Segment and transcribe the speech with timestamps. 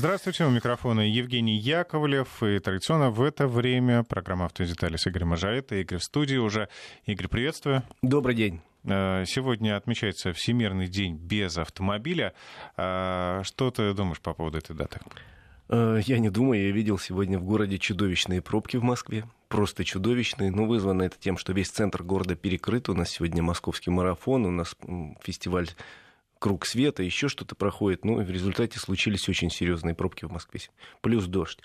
[0.00, 2.42] Здравствуйте, у микрофона Евгений Яковлев.
[2.42, 5.74] И традиционно в это время программа «Автодетали» с Игорем Мажарета.
[5.74, 6.70] Игорь в студии уже.
[7.04, 7.82] Игорь, приветствую.
[8.00, 8.62] Добрый день.
[8.84, 12.32] Э, сегодня отмечается Всемирный день без автомобиля.
[12.78, 15.00] А что ты думаешь по поводу этой даты?
[15.68, 19.26] Э, я не думаю, я видел сегодня в городе чудовищные пробки в Москве.
[19.48, 20.50] Просто чудовищные.
[20.50, 22.88] Но вызвано это тем, что весь центр города перекрыт.
[22.88, 24.74] У нас сегодня московский марафон, у нас
[25.22, 25.68] фестиваль
[26.40, 28.04] круг света, еще что-то проходит.
[28.04, 30.60] Ну, и в результате случились очень серьезные пробки в Москве.
[31.00, 31.60] Плюс дождь.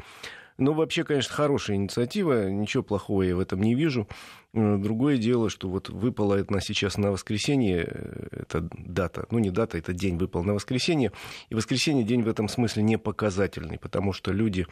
[0.57, 4.07] Ну, вообще, конечно, хорошая инициатива, ничего плохого я в этом не вижу.
[4.53, 9.51] Э, другое дело, что вот выпала это сейчас на воскресенье, э, это дата, ну не
[9.51, 11.11] дата, это день выпал на воскресенье,
[11.49, 14.65] и воскресенье день в этом смысле не показательный, потому что люди,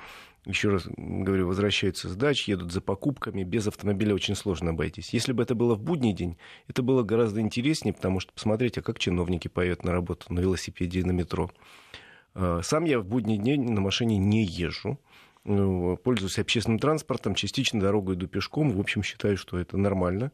[0.46, 5.14] еще раз говорю, возвращаются с дач, едут за покупками, без автомобиля очень сложно обойтись.
[5.14, 6.38] Если бы это было в будний день,
[6.70, 11.02] это было гораздо интереснее, потому что посмотрите, а как чиновники поют на работу на велосипеде
[11.02, 11.52] и на метро.
[12.36, 14.98] Э, сам я в будний день на машине не езжу,
[15.44, 18.72] пользуюсь общественным транспортом, частично дорогой иду пешком.
[18.72, 20.32] В общем, считаю, что это нормально.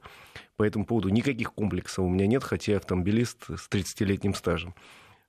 [0.55, 4.75] По этому поводу никаких комплексов у меня нет, хотя я автомобилист с 30-летним стажем.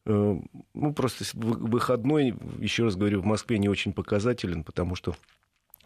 [0.06, 0.36] Э,
[0.74, 5.14] ну, просто выходной, еще раз говорю, в Москве не очень показателен, потому что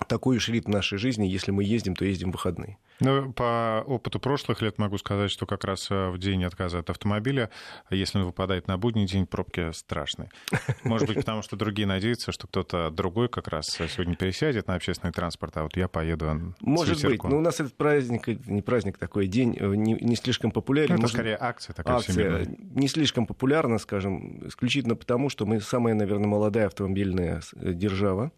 [0.08, 1.26] такой уж ритм нашей жизни.
[1.26, 2.78] Если мы ездим, то ездим в выходные.
[3.00, 6.90] Ну, по опыту прошлых лет могу сказать, что как раз э, в день отказа от
[6.90, 7.50] автомобиля,
[7.90, 10.30] если он выпадает на будний день, пробки страшные.
[10.84, 15.12] Может быть, потому что другие надеются, что кто-то другой как раз сегодня пересядет на общественный
[15.12, 19.26] транспорт, а вот я поеду Может быть, но у нас этот праздник, не праздник такой,
[19.26, 20.90] день э, не, не слишком популярен.
[20.90, 22.56] Ну, это Может, скорее акция такая акция всемирная.
[22.58, 28.30] не слишком популярна, скажем, исключительно потому, что мы самая, наверное, молодая автомобильная э, держава.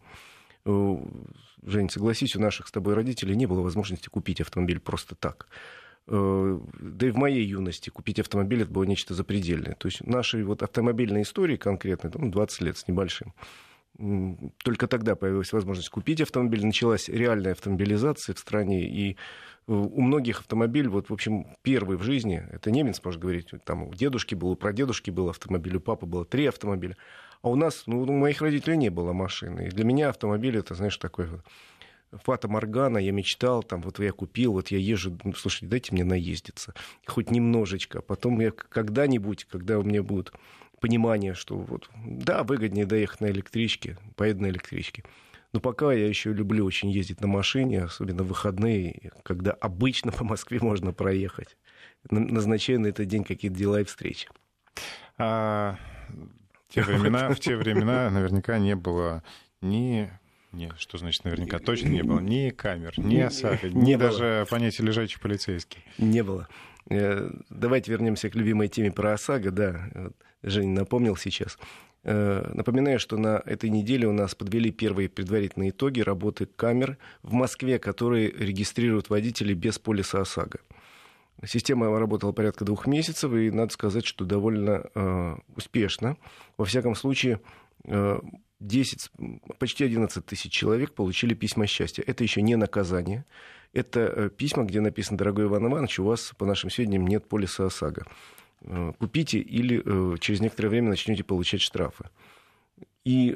[1.63, 5.47] Жень, согласись, у наших с тобой родителей не было возможности купить автомобиль просто так.
[6.07, 9.75] Э, да и в моей юности купить автомобиль это было нечто запредельное.
[9.75, 13.33] То есть нашей вот автомобильной истории конкретно, там, 20 лет с небольшим,
[14.63, 19.15] только тогда появилась возможность купить автомобиль, началась реальная автомобилизация в стране, и э,
[19.67, 23.93] у многих автомобиль, вот, в общем, первый в жизни, это немец, можно говорить, там у
[23.93, 26.95] дедушки был, у прадедушки был автомобиль, у папы было три автомобиля,
[27.41, 29.67] а у нас, ну, у моих родителей не было машины.
[29.67, 31.27] И для меня автомобиль это, знаешь, такой
[32.11, 36.05] Фата Моргана, я мечтал, там, вот я купил, вот я езжу, ну, слушайте, дайте мне
[36.05, 36.73] наездиться,
[37.05, 40.31] хоть немножечко, потом я когда-нибудь, когда у меня будет
[40.79, 45.03] понимание, что вот, да, выгоднее доехать на электричке, поеду на электричке.
[45.57, 50.23] Но пока я еще люблю очень ездить на машине, особенно в выходные, когда обычно по
[50.23, 51.57] Москве можно проехать.
[52.11, 54.29] Назначаю на этот день какие-то дела и встречи.
[55.17, 55.79] А,
[56.69, 59.23] в те времена, в те времена наверняка не было
[59.61, 60.11] ни
[60.51, 61.57] не, что значит наверняка?
[61.57, 64.09] Точно не было ни камер, ни ОСАГО, ни было.
[64.11, 65.83] даже понятия лежачий полицейский.
[65.97, 66.47] Не было.
[66.87, 69.49] Э, давайте вернемся к любимой теме про ОСАГО.
[69.49, 69.89] Да,
[70.43, 71.57] Женя напомнил сейчас.
[72.09, 77.33] Э, напоминаю, что на этой неделе у нас подвели первые предварительные итоги работы камер в
[77.33, 80.59] Москве, которые регистрируют водителей без полиса ОСАГО.
[81.45, 86.15] Система работала порядка двух месяцев, и надо сказать, что довольно э, успешно.
[86.55, 87.41] Во всяком случае,
[87.83, 88.19] э,
[88.61, 89.11] 10,
[89.59, 92.05] почти 11 тысяч человек получили письма счастья.
[92.07, 93.25] Это еще не наказание.
[93.73, 97.65] Это э, письма, где написано, дорогой Иван Иванович, у вас, по нашим сведениям, нет полиса
[97.65, 98.07] ОСАГО.
[98.61, 102.05] Э, купите или э, через некоторое время начнете получать штрафы.
[103.05, 103.33] И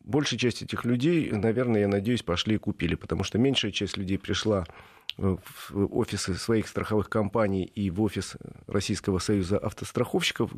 [0.00, 4.18] большая часть этих людей, наверное, я надеюсь, пошли и купили, потому что меньшая часть людей
[4.18, 4.66] пришла
[5.16, 10.50] в офисы своих страховых компаний и в офис Российского союза автостраховщиков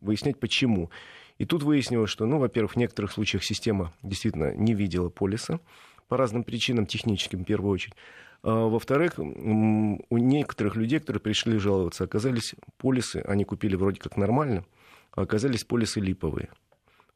[0.00, 0.90] выяснять, почему.
[1.38, 5.60] И тут выяснилось, что, ну, во-первых, в некоторых случаях система действительно не видела полиса
[6.08, 7.94] по разным причинам, техническим в первую очередь.
[8.42, 14.64] А, во-вторых, у некоторых людей, которые пришли жаловаться, оказались полисы, они купили вроде как нормально,
[15.12, 16.50] а оказались полисы липовые.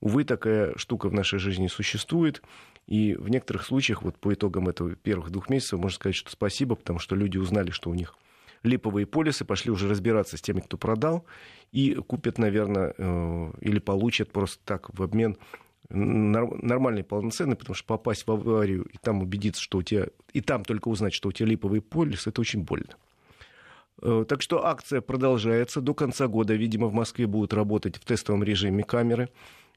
[0.01, 2.43] Увы, такая штука в нашей жизни существует,
[2.89, 6.75] и в некоторых случаях, вот по итогам этого первых двух месяцев, можно сказать, что спасибо,
[6.75, 8.17] потому что люди узнали, что у них
[8.65, 11.25] липовые полисы, пошли уже разбираться с теми, кто продал,
[11.71, 15.37] и купят, наверное, э, или получат просто так в обмен
[15.89, 20.65] нормальный, полноценный, потому что попасть в аварию и там убедиться, что у тебя, и там
[20.65, 22.97] только узнать, что у тебя липовый полис, это очень больно.
[24.01, 25.81] Э, так что акция продолжается.
[25.81, 29.29] До конца года, видимо, в Москве будут работать в тестовом режиме камеры.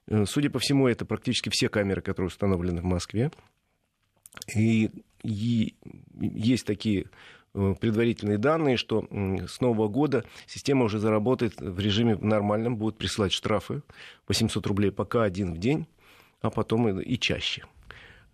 [0.08, 3.32] Э, судя по всему, это практически все камеры, которые установлены в Москве.
[4.56, 4.92] И,
[5.24, 5.76] и
[6.20, 7.08] есть такие
[7.56, 9.08] Э, предварительные данные, что
[9.48, 13.82] с нового года система уже заработает в режиме нормальном, будет присылать штрафы
[14.26, 15.88] по 700 рублей пока один в день,
[16.48, 17.64] а потом и чаще.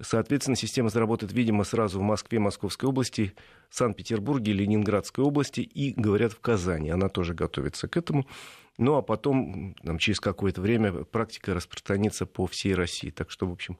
[0.02, 3.34] Соответственно, система заработает, видимо, сразу в Москве, Московской области,
[3.70, 6.90] Санкт-Петербурге, Ленинградской области и, говорят, в Казани.
[6.90, 8.26] Она тоже готовится к этому.
[8.78, 13.12] Ну, а потом, там, через какое-то время, практика распространится по всей России.
[13.12, 13.78] Так что, в общем,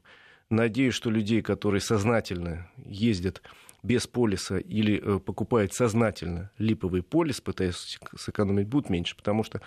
[0.48, 3.42] надеюсь, что людей, которые сознательно ездят
[3.82, 9.60] без полиса или э, покупают сознательно липовый полис, пытаясь сэкономить, будет меньше, потому что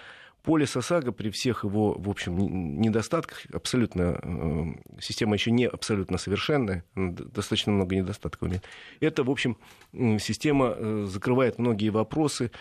[0.45, 4.65] полис ОСАГО при всех его, в общем, недостатках, абсолютно, э,
[5.01, 8.63] система еще не абсолютно совершенная, достаточно много недостатков имеет.
[8.99, 9.57] Это, в общем,
[10.19, 12.51] система э, закрывает многие вопросы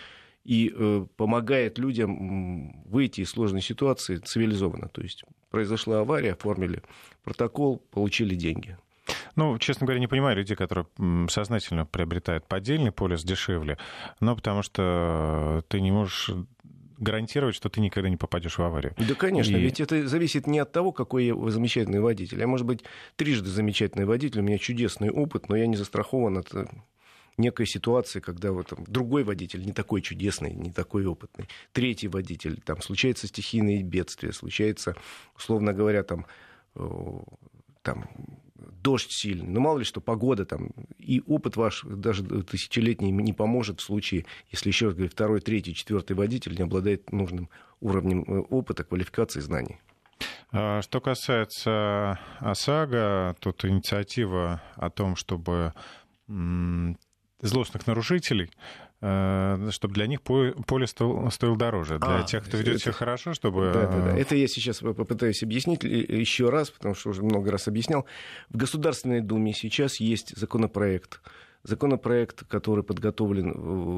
[0.43, 0.75] и
[1.17, 4.89] помогает людям выйти из сложной ситуации цивилизованно.
[4.89, 6.83] То есть произошла авария, оформили
[7.23, 8.77] протокол, получили деньги.
[9.35, 10.85] Ну, честно говоря, не понимаю людей, которые
[11.29, 13.77] сознательно приобретают поддельный полис дешевле,
[14.19, 16.29] но потому что ты не можешь
[16.97, 18.93] гарантировать, что ты никогда не попадешь в аварию.
[18.97, 19.59] Да, конечно, и...
[19.59, 22.39] ведь это зависит не от того, какой я замечательный водитель.
[22.39, 22.83] Я, может быть,
[23.15, 26.65] трижды замечательный водитель, у меня чудесный опыт, но я не застрахован от э,
[27.37, 31.47] некой ситуации, когда вот, там, другой водитель не такой чудесный, не такой опытный.
[31.73, 34.95] Третий водитель, там случается стихийное бедствие, случается,
[35.35, 36.25] условно говоря, там,
[36.75, 37.19] э,
[37.81, 38.09] там
[38.85, 43.79] дождь сильный, ну мало ли что, погода там, и опыт ваш даже тысячелетний не поможет
[43.79, 47.49] в случае, если, еще раз говорю, второй, третий, четвертый водитель не обладает нужным
[47.81, 49.79] уровнем э, опыта, квалификации, знаний.
[50.51, 55.73] А, что касается ОСАГО, тут инициатива о том, чтобы
[57.41, 58.51] злостных нарушителей
[59.71, 61.99] чтобы для них поле стоил, стоил дороже.
[61.99, 62.83] Для а, тех, кто ведет это...
[62.83, 63.71] себя хорошо, чтобы...
[63.71, 64.17] Да, да, да.
[64.17, 68.05] Это я сейчас попытаюсь объяснить еще раз, потому что уже много раз объяснял.
[68.49, 71.21] В Государственной Думе сейчас есть законопроект,
[71.61, 73.51] законопроект, который подготовлен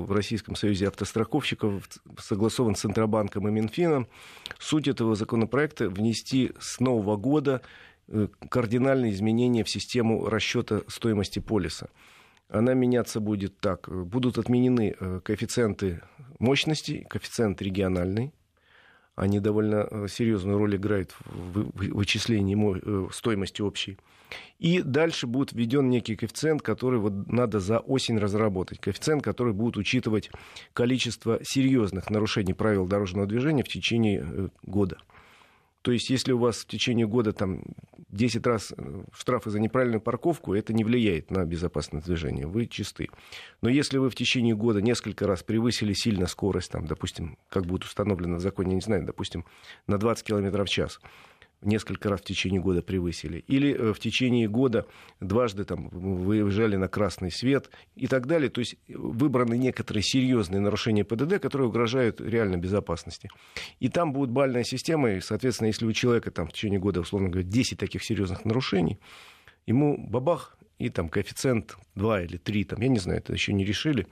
[0.06, 1.88] в Российском Союзе автостраховщиков,
[2.20, 4.08] согласован с Центробанком и Минфином.
[4.60, 7.62] Суть этого законопроекта внести с нового года
[8.10, 11.88] э, кардинальные изменения в систему расчета стоимости полиса
[12.50, 13.90] она меняться будет так.
[13.90, 16.02] Будут отменены э, коэффициенты
[16.40, 18.34] мощности, коэффициент региональный.
[19.16, 23.98] Они довольно э, серьезную роль играют в вычислении э, стоимости общей.
[24.60, 28.80] И дальше будет введен некий коэффициент, который вот надо за осень разработать.
[28.80, 30.32] Коэффициент, который будет учитывать
[30.74, 34.98] количество серьезных нарушений правил дорожного движения в течение года.
[35.82, 37.62] То есть, если у вас в течение года там
[38.10, 42.46] 10 раз э, штрафы за неправильную парковку, это не влияет на безопасность движения.
[42.46, 43.10] Вы чисты.
[43.62, 47.84] Но если вы в течение года несколько раз превысили сильно скорость, там, допустим, как будет
[47.84, 49.46] установлено в законе, я не знаю, допустим,
[49.88, 51.00] на 20 км в час,
[51.62, 54.86] несколько раз в течение года превысили, или э, в течение года
[55.20, 58.50] дважды там, выезжали на красный свет и так далее.
[58.50, 63.30] То есть выбраны некоторые серьезные нарушения ПДД, которые угрожают реально безопасности.
[63.80, 67.30] И там будет бальная система, и, соответственно, если у человека там, в течение года, условно
[67.30, 69.00] говоря, 10 таких серьезных нарушений,
[69.66, 73.66] ему бабах, и там коэффициент 2 или 3, там, я не знаю, это еще не
[73.66, 74.08] решили,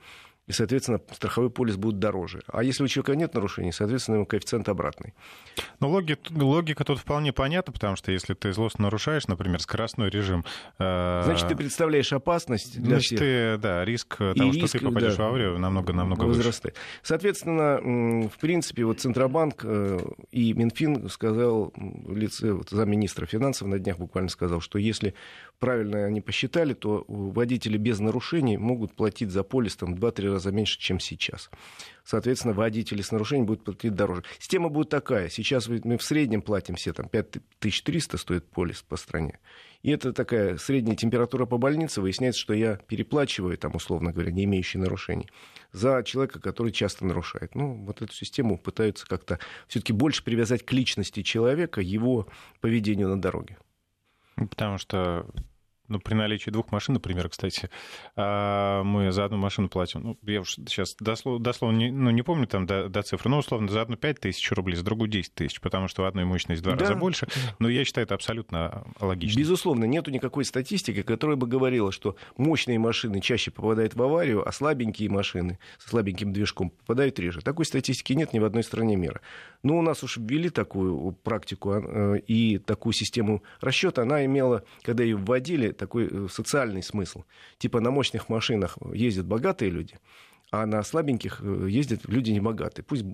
[0.46, 2.42] и, соответственно, страховой полис будет дороже.
[2.46, 5.14] А если у человека нет нарушений, соответственно, его коэффициент обратный.
[5.80, 10.44] Ну, логика, логика тут вполне понятна, потому что если ты злостно нарушаешь, например, скоростной режим...
[10.78, 11.22] Э...
[11.24, 13.18] Значит, ты представляешь опасность для Значит, всех.
[13.18, 16.46] Ты, да, риск и того, риск, что ты попадешь да, в аварию, намного-намного выше.
[17.02, 19.98] Соответственно, в принципе, вот Центробанк э,
[20.30, 25.14] и Минфин сказал в лице вот, замминистра финансов на днях буквально сказал, что если
[25.58, 30.78] правильно они посчитали, то водители без нарушений могут платить за полис там 2-3 раза меньше,
[30.78, 31.50] чем сейчас.
[32.04, 34.22] Соответственно, водители с нарушением будут платить дороже.
[34.38, 35.28] Система будет такая.
[35.28, 39.40] Сейчас мы в среднем платим все, там 5300 стоит полис по стране.
[39.82, 42.00] И это такая средняя температура по больнице.
[42.00, 45.28] Выясняется, что я переплачиваю, там, условно говоря, не имеющий нарушений,
[45.72, 47.54] за человека, который часто нарушает.
[47.54, 49.38] Ну, вот эту систему пытаются как-то
[49.68, 52.28] все-таки больше привязать к личности человека, его
[52.60, 53.58] поведению на дороге.
[54.36, 55.26] Потому что
[55.88, 57.70] ну, при наличии двух машин, например, кстати,
[58.16, 62.22] а, мы за одну машину платим, ну, я уж сейчас дословно, дословно не, ну, не
[62.22, 65.34] помню там до, до цифры, но условно за одну 5 тысяч рублей, за другую 10
[65.34, 66.80] тысяч, потому что у одной мощность в два да.
[66.80, 67.28] раза больше,
[67.58, 69.38] но я считаю это абсолютно логично.
[69.38, 74.52] Безусловно, нету никакой статистики, которая бы говорила, что мощные машины чаще попадают в аварию, а
[74.52, 77.40] слабенькие машины со слабеньким движком попадают реже.
[77.40, 79.20] Такой статистики нет ни в одной стране мира.
[79.62, 84.64] Но у нас уж ввели такую практику а, э, и такую систему расчета, она имела,
[84.82, 87.24] когда ее вводили, такой э, социальный смысл.
[87.58, 89.98] Типа на мощных машинах ездят богатые люди,
[90.50, 92.84] а на слабеньких э, ездят люди небогатые.
[92.84, 93.04] Пусть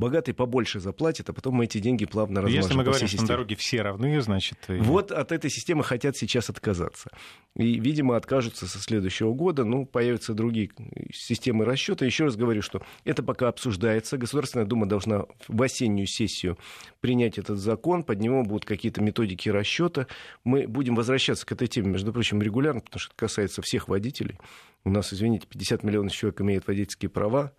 [0.00, 3.28] богатый побольше заплатит, а потом мы эти деньги плавно размажем Если мы говорим, что на
[3.28, 4.58] дороге все равны, значит...
[4.68, 7.10] Вот от этой системы хотят сейчас отказаться.
[7.54, 9.64] И, видимо, откажутся со следующего года.
[9.64, 10.70] Ну, появятся другие
[11.12, 12.06] системы расчета.
[12.06, 14.16] Еще раз говорю, что это пока обсуждается.
[14.16, 16.58] Государственная Дума должна в осеннюю сессию
[17.00, 18.02] принять этот закон.
[18.02, 20.06] Под него будут какие-то методики расчета.
[20.44, 24.38] Мы будем возвращаться к этой теме, между прочим, регулярно, потому что это касается всех водителей.
[24.84, 27.52] У нас, извините, 50 миллионов человек имеют водительские права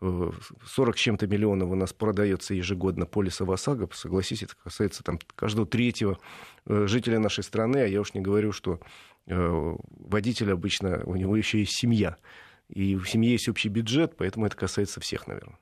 [0.00, 3.88] 40 с чем-то миллионов у нас продается ежегодно полиса ОСАГО.
[3.92, 6.18] Согласитесь, это касается там, каждого третьего
[6.66, 8.80] жителя нашей страны, а я уж не говорю, что
[9.26, 12.16] водитель обычно, у него еще есть семья.
[12.68, 15.58] И в семье есть общий бюджет, поэтому это касается всех, наверное.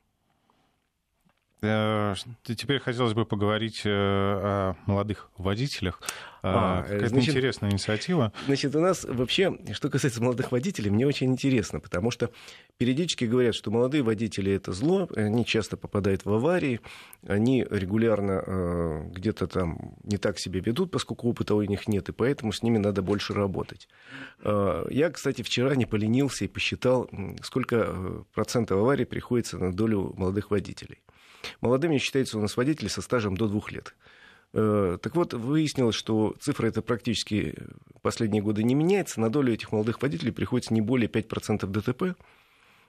[1.61, 6.01] Э, теперь хотелось бы поговорить э, о молодых водителях.
[6.43, 8.31] А, э, Какая-то значит, интересная инициатива.
[8.45, 12.29] Значит, у нас вообще, что касается молодых водителей, мне очень интересно, потому что
[12.77, 16.79] периодически говорят, что молодые водители это зло, они часто попадают в аварии,
[17.25, 22.11] они регулярно э, где-то там не так себя ведут, поскольку опыта у них нет, и
[22.11, 23.87] поэтому с ними надо больше работать.
[24.43, 27.09] Э, я, кстати, вчера не поленился и посчитал,
[27.41, 30.99] сколько процентов аварий приходится на долю молодых водителей.
[31.61, 33.95] Молодыми считается у нас водители со стажем до двух лет.
[34.53, 37.55] Э, так вот, выяснилось, что цифра эта практически
[38.01, 39.19] последние годы не меняется.
[39.19, 42.17] На долю этих молодых водителей приходится не более 5% ДТП.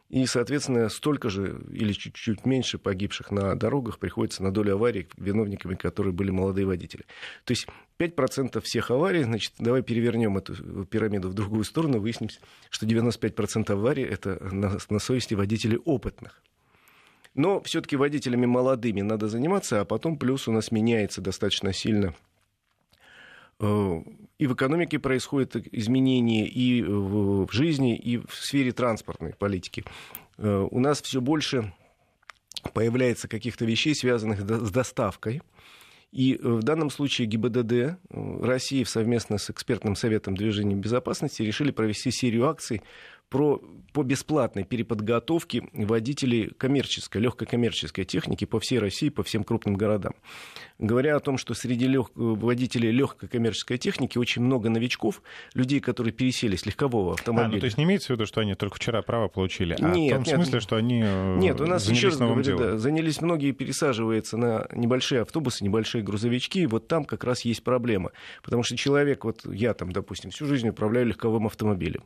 [0.09, 5.75] И, соответственно, столько же или чуть-чуть меньше погибших на дорогах приходится на долю аварий, виновниками
[5.75, 7.05] которые были молодые водители.
[7.45, 7.67] То есть
[7.99, 12.31] 5% всех аварий, значит, давай перевернем эту пирамиду в другую сторону, выясним,
[12.71, 16.43] что 95% аварий это на, на совести водителей опытных.
[17.39, 22.13] Но все-таки водителями молодыми надо заниматься, а потом плюс у нас меняется достаточно сильно
[23.61, 24.03] э,
[24.39, 29.85] и в экономике происходят изменения, и в жизни, и в сфере транспортной политики.
[30.37, 31.73] Э, у нас все больше
[32.75, 35.41] появляется каких-то вещей, связанных с доставкой.
[36.11, 42.11] И э, в данном случае ГИБДД России совместно с экспертным советом движения безопасности решили провести
[42.11, 42.83] серию акций
[43.29, 43.61] про,
[43.93, 50.15] по бесплатной переподготовке водителей коммерческой, легкой коммерческой техники по всей России, по всем крупным городам.
[50.79, 52.11] Говоря о том, что среди лег...
[52.15, 55.23] водителей легкой коммерческой техники очень много новичков,
[55.55, 57.49] людей, которые пересели с легкового автомобиля.
[57.49, 59.89] А, ну, то есть не имеется в виду, что они только вчера право получили, а
[59.91, 62.63] нет, в том нет, смысле, что они э, Нет, у нас еще раз говорю, делом.
[62.63, 67.65] да, занялись многие пересаживаются на небольшие автобусы, небольшие грузовички, и вот там как раз есть
[67.65, 68.13] проблема.
[68.45, 72.05] Потому что человек, вот я там, допустим, всю жизнь управляю легковым автомобилем.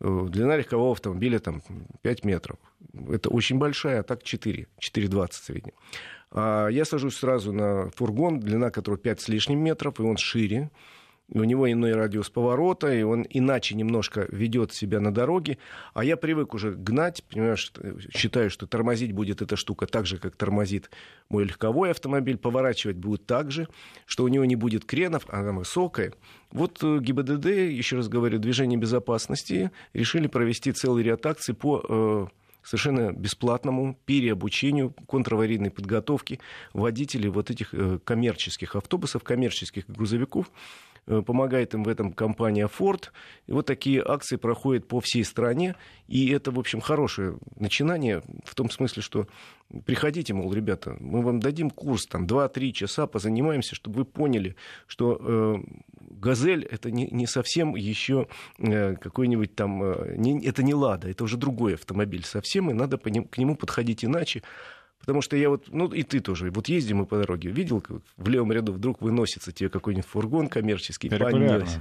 [0.00, 1.62] Э, длина легкового автомобиля там
[2.02, 2.56] 5 метров.
[3.08, 5.72] Это очень большая, а так 4, 4,20 в среднем.
[6.34, 10.70] А я сажусь сразу на фургон, длина которого 5 с лишним метров, и он шире
[11.30, 15.58] у него иной радиус поворота, и он иначе немножко ведет себя на дороге.
[15.94, 17.72] А я привык уже гнать, понимаешь,
[18.14, 20.90] считаю, что тормозить будет эта штука так же, как тормозит
[21.30, 23.68] мой легковой автомобиль, поворачивать будет так же,
[24.06, 26.12] что у него не будет кренов, она высокая.
[26.50, 32.26] Вот э, ГИБДД, еще раз говорю, движение безопасности решили провести целый ряд акций по э,
[32.64, 36.40] совершенно бесплатному переобучению, контраварийной подготовки
[36.72, 40.50] водителей вот этих э, коммерческих автобусов, коммерческих грузовиков.
[41.06, 43.10] Э, помогает им в этом компания Ford.
[43.46, 45.74] И вот такие акции проходят по всей стране.
[46.08, 49.26] И это, в общем, хорошее начинание в том смысле, что
[49.84, 54.56] приходите, мол, ребята, мы вам дадим курс, там, 2-3 часа позанимаемся, чтобы вы поняли,
[54.86, 55.56] что э,
[56.24, 58.26] «Газель»— это не, не совсем еще
[58.58, 59.82] э, какой-нибудь там...
[59.82, 63.36] Э, не, это не «Лада», это уже другой автомобиль совсем, и надо по ним, к
[63.36, 64.42] нему подходить иначе.
[65.04, 67.98] Потому что я вот, ну и ты тоже, вот ездим мы по дороге, видел, как
[68.16, 71.60] в левом ряду вдруг выносится тебе какой-нибудь фургон коммерческий, Регулярно.
[71.60, 71.78] Понес.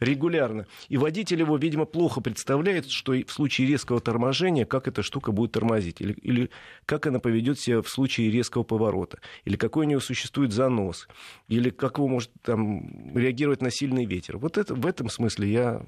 [0.00, 0.66] Регулярно.
[0.88, 5.52] И водитель его, видимо, плохо представляет, что в случае резкого торможения, как эта штука будет
[5.52, 6.50] тормозить, или, или
[6.84, 11.08] как она поведет себя в случае резкого поворота, или какой у него существует занос,
[11.48, 14.38] или как его может там, реагировать на сильный ветер.
[14.38, 15.82] Вот это, в этом смысле я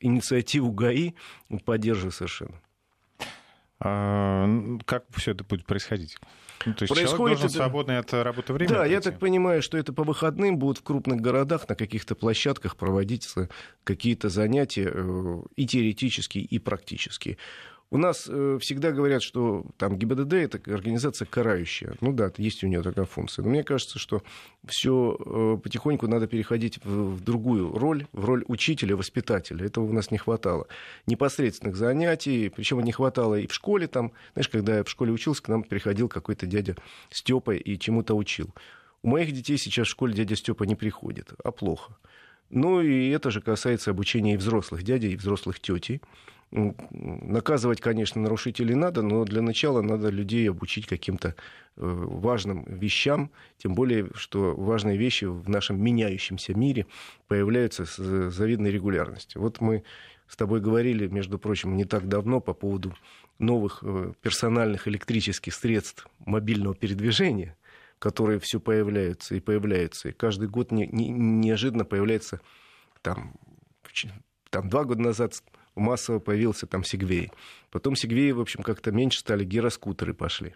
[0.00, 1.14] инициативу ГАИ
[1.64, 2.54] поддерживаю совершенно.
[3.82, 4.46] А,
[4.84, 6.18] как все это будет происходить?
[6.66, 7.56] Ну, то есть Происходит человек должен это...
[7.56, 8.68] свободное от работы время?
[8.68, 12.76] Да, я так понимаю, что это по выходным будут в крупных городах на каких-то площадках
[12.76, 13.48] проводиться
[13.84, 17.38] какие-то занятия э, и теоретические, и практические.
[17.92, 21.94] У нас э, всегда говорят, что там ГИБДД это организация карающая.
[22.00, 23.42] Ну да, есть у нее такая функция.
[23.42, 24.22] Но мне кажется, что
[24.64, 29.66] все э, потихоньку надо переходить в, в другую роль, в роль учителя, воспитателя.
[29.66, 30.68] Этого у нас не хватало.
[31.06, 34.12] Непосредственных занятий, причем не хватало и в школе там.
[34.34, 36.76] Знаешь, когда я в школе учился, к нам приходил какой-то дядя
[37.10, 38.54] Степа и чему-то учил.
[39.02, 41.96] У моих детей сейчас в школе дядя Степа не приходит, а плохо.
[42.50, 46.00] Ну и это же касается обучения и взрослых дядей, и взрослых тетей.
[46.50, 51.34] Наказывать, конечно, нарушителей надо, но для начала надо людей обучить каким-то э,
[51.76, 56.86] важным вещам, тем более, что важные вещи в нашем меняющемся мире
[57.28, 59.40] появляются с завидной регулярностью.
[59.40, 59.84] Вот мы
[60.26, 62.94] с тобой говорили, между прочим, не так давно по поводу
[63.38, 67.56] новых э, персональных электрических средств мобильного передвижения,
[68.00, 70.08] которые все появляются и появляются.
[70.08, 72.40] И каждый год не, не, неожиданно появляется
[73.02, 73.34] там,
[74.50, 75.42] там два года назад
[75.74, 77.30] массово появился там Сигвей.
[77.70, 80.54] Потом Сигвей, в общем, как-то меньше стали, гироскутеры пошли.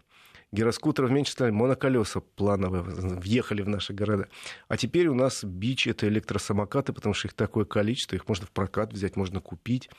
[0.52, 4.28] Гироскутеров меньше стали, моноколеса плановые въехали в наши города.
[4.68, 8.50] А теперь у нас бич— это электросамокаты, потому что их такое количество, их можно в
[8.52, 9.90] прокат взять, можно купить.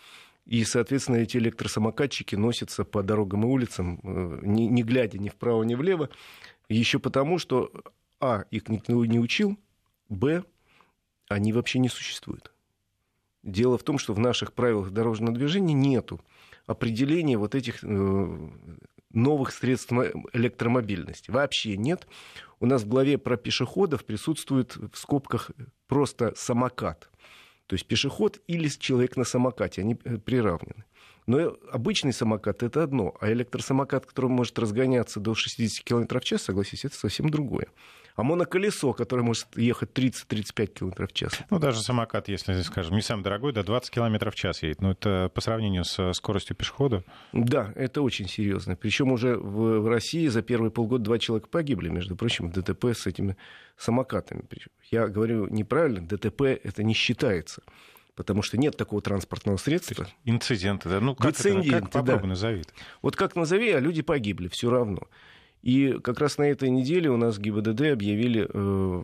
[0.45, 5.63] И, соответственно, эти электросамокатчики носятся по дорогам и улицам, э, не, не глядя ни вправо,
[5.63, 6.09] ни влево.
[6.69, 7.71] Еще потому, что,
[8.21, 9.57] а, их никто не учил,
[10.07, 10.43] б,
[11.27, 12.54] они вообще не существуют.
[13.45, 16.19] Дело в том, что в наших правилах дорожного движения нету
[16.65, 18.49] определения вот этих э,
[19.11, 19.93] новых средств
[20.33, 21.29] электромобильности.
[21.29, 22.07] Вообще нет.
[22.59, 25.51] У нас в главе про пешеходов присутствует в скобках
[25.87, 27.11] просто самокат.
[27.67, 30.83] То есть пешеход или человек на самокате, они э, приравнены.
[31.27, 36.43] Но обычный самокат это одно, а электросамокат, который может разгоняться до 60 км в час,
[36.43, 37.67] согласитесь, это совсем другое.
[38.15, 41.37] А моноколесо, которое может ехать 30-35 км в час.
[41.49, 44.81] Ну, даже самокат, если, скажем, не самый дорогой, до 20 км в час едет.
[44.81, 47.03] Но это по сравнению с скоростью пешехода.
[47.33, 48.77] Да, это очень серьезно.
[48.77, 52.85] Причем уже в, в России за первые полгода два человека погибли, между прочим, в ДТП
[52.85, 53.35] с этими
[53.75, 54.43] самокатами.
[54.91, 57.63] Я говорю неправильно, ДТП это не считается
[58.15, 60.07] потому что нет такого транспортного средства.
[60.23, 60.99] Инциденты, да?
[60.99, 62.27] Ну, как, Инциденты, это, как попробуй да.
[62.29, 62.63] назови.
[63.01, 65.07] Вот как назови, а люди погибли, все равно.
[65.61, 69.03] И как раз на этой неделе у нас ГИБДД объявили э,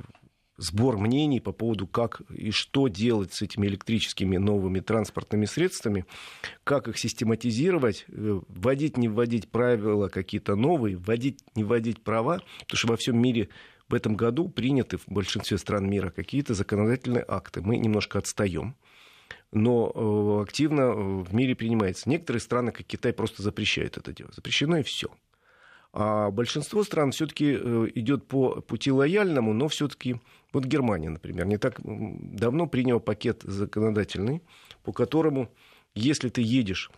[0.57, 6.05] сбор мнений по поводу, как и что делать с этими электрическими новыми транспортными средствами,
[6.63, 12.77] как их систематизировать, э, вводить, не вводить правила какие-то новые, вводить, не вводить права, потому
[12.77, 13.49] что во всем мире
[13.91, 17.61] в этом году приняты в большинстве стран мира какие-то законодательные акты.
[17.61, 18.75] Мы немножко отстаем
[19.51, 22.09] но э, активно в мире принимается.
[22.09, 24.33] Некоторые страны, как Китай, просто запрещают это делать.
[24.33, 25.09] Запрещено и все.
[25.93, 30.21] А большинство стран все-таки э, идет по пути лояльному, но все-таки
[30.53, 34.41] вот Германия, например, не так давно приняла пакет законодательный,
[34.83, 35.51] по которому,
[35.93, 36.89] если ты едешь,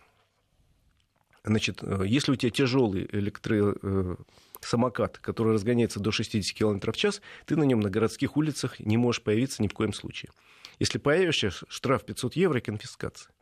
[1.42, 4.20] значит, э, если у тебя тяжелый электросамокат,
[4.64, 8.96] э, который разгоняется до 60 км в час, ты на нем на городских улицах не
[8.96, 10.30] можешь появиться ни в коем случае.
[10.78, 13.32] Если появишься, штраф 500 евро и конфискация.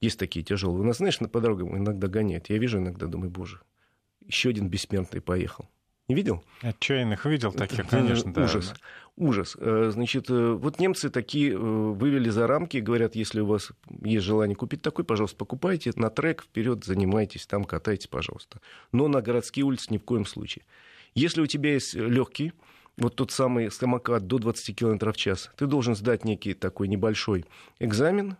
[0.00, 0.82] Есть такие тяжелые.
[0.82, 2.48] У нас, знаешь, по дорогам иногда гоняют.
[2.48, 3.60] Я вижу иногда, думаю, боже,
[4.26, 5.68] еще один бессмертный поехал.
[6.10, 6.42] Не видел?
[6.62, 8.42] Отчаянных видел таких, конечно, да.
[8.42, 8.74] Ужас.
[9.16, 9.56] Ужас.
[9.60, 13.70] Э, значит, э, вот немцы такие э, вывели за рамки, говорят, если у вас
[14.02, 18.60] есть желание купить такой, пожалуйста, покупайте на трек, вперед занимайтесь, там катайтесь, пожалуйста.
[18.90, 20.64] Но на городские улицы ни в коем случае.
[21.14, 22.54] Если у тебя есть легкий,
[22.96, 27.44] вот тот самый самокат до 20 км в час, ты должен сдать некий такой небольшой
[27.78, 28.36] экзамен,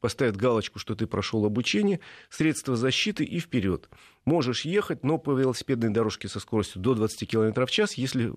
[0.00, 2.00] поставить галочку, что ты прошел обучение,
[2.30, 3.88] средства защиты и вперед.
[4.24, 8.32] Можешь ехать, но по велосипедной дорожке со скоростью до 20 км в час, если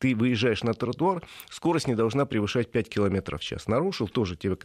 [0.00, 3.68] ты выезжаешь на тротуар, скорость не должна превышать 5 км в час.
[3.68, 4.56] Нарушил, тоже тебе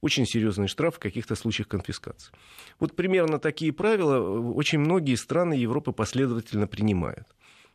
[0.00, 2.32] очень серьезный штраф, в каких-то случаях конфискации.
[2.80, 7.28] Вот примерно такие правила очень многие страны Европы последовательно принимают.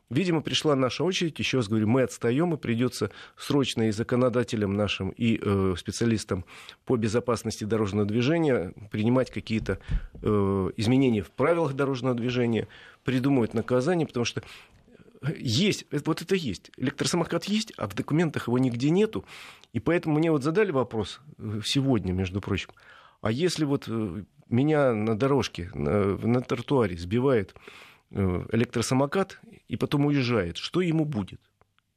[0.09, 1.37] Видимо, пришла наша очередь.
[1.39, 6.45] Еще раз говорю, мы отстаем, и придется срочно и законодателям нашим, и э, специалистам
[6.85, 9.79] по безопасности дорожного движения принимать какие-то
[10.21, 12.69] э, изменения в правилах дорожного движения,
[13.03, 14.43] придумывать наказания, потому что
[15.37, 16.71] есть, вот это есть.
[16.77, 19.25] Электросамокат есть, а в документах его нигде нету.
[19.73, 22.69] И поэтому мне вот задали вопрос э, сегодня, между прочим,
[23.19, 30.05] а если вот э, меня на дорожке, на, на тротуаре сбивает Э, электросамокат и потом
[30.05, 31.41] уезжает, что ему будет?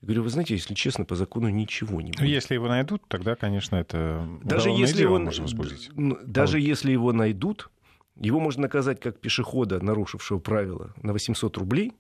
[0.01, 2.23] Я говорю, вы знаете, если честно, по закону ничего не будет.
[2.23, 5.91] Если его найдут, тогда, конечно, это даже если его, можно возбудить.
[5.95, 7.71] Даже а если его найдут,
[8.17, 11.93] его можно наказать как пешехода, нарушившего правила, на 800 рублей,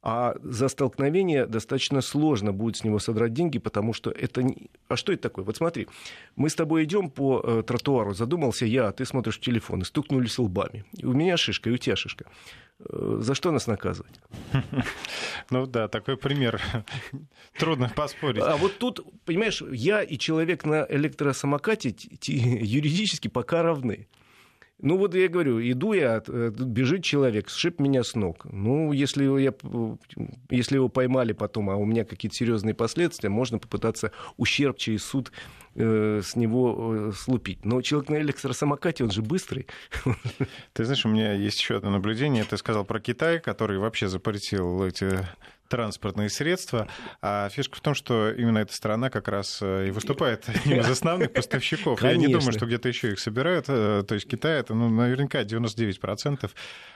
[0.00, 4.46] а за столкновение достаточно сложно будет с него содрать деньги, потому что это...
[4.86, 5.44] А что это такое?
[5.44, 5.88] Вот смотри,
[6.36, 9.84] мы с тобой идем по э, тротуару, задумался я, а ты смотришь в телефон, и
[9.84, 10.84] стукнулись лбами.
[10.96, 12.26] И у меня шишка, и у тебя шишка.
[12.78, 14.20] Э, за что нас наказывать?
[15.50, 16.60] Ну да, такой пример.
[17.58, 18.42] Трудно поспорить.
[18.42, 21.94] А вот тут, понимаешь, я и человек на электросамокате
[22.26, 24.08] юридически пока равны.
[24.80, 28.44] Ну вот я говорю, иду я, э, бежит человек, сшиб меня с ног.
[28.44, 29.52] Ну, если, я,
[30.50, 35.32] если его поймали потом, а у меня какие-то серьезные последствия, можно попытаться ущерб через суд
[35.74, 37.64] э, с него э, слупить.
[37.64, 39.66] Но человек на электросамокате, он же быстрый.
[40.72, 42.44] Ты знаешь, у меня есть еще одно наблюдение.
[42.44, 45.26] Ты сказал про Китай, который вообще запретил эти
[45.68, 46.88] транспортные средства.
[47.22, 50.90] А фишка в том, что именно эта страна как раз э, и выступает одним из
[50.90, 51.98] основных поставщиков.
[51.98, 52.20] Конечно.
[52.20, 53.66] Я не думаю, что где-то еще их собирают.
[53.68, 56.50] Э, то есть Китай это ну, наверняка 99%.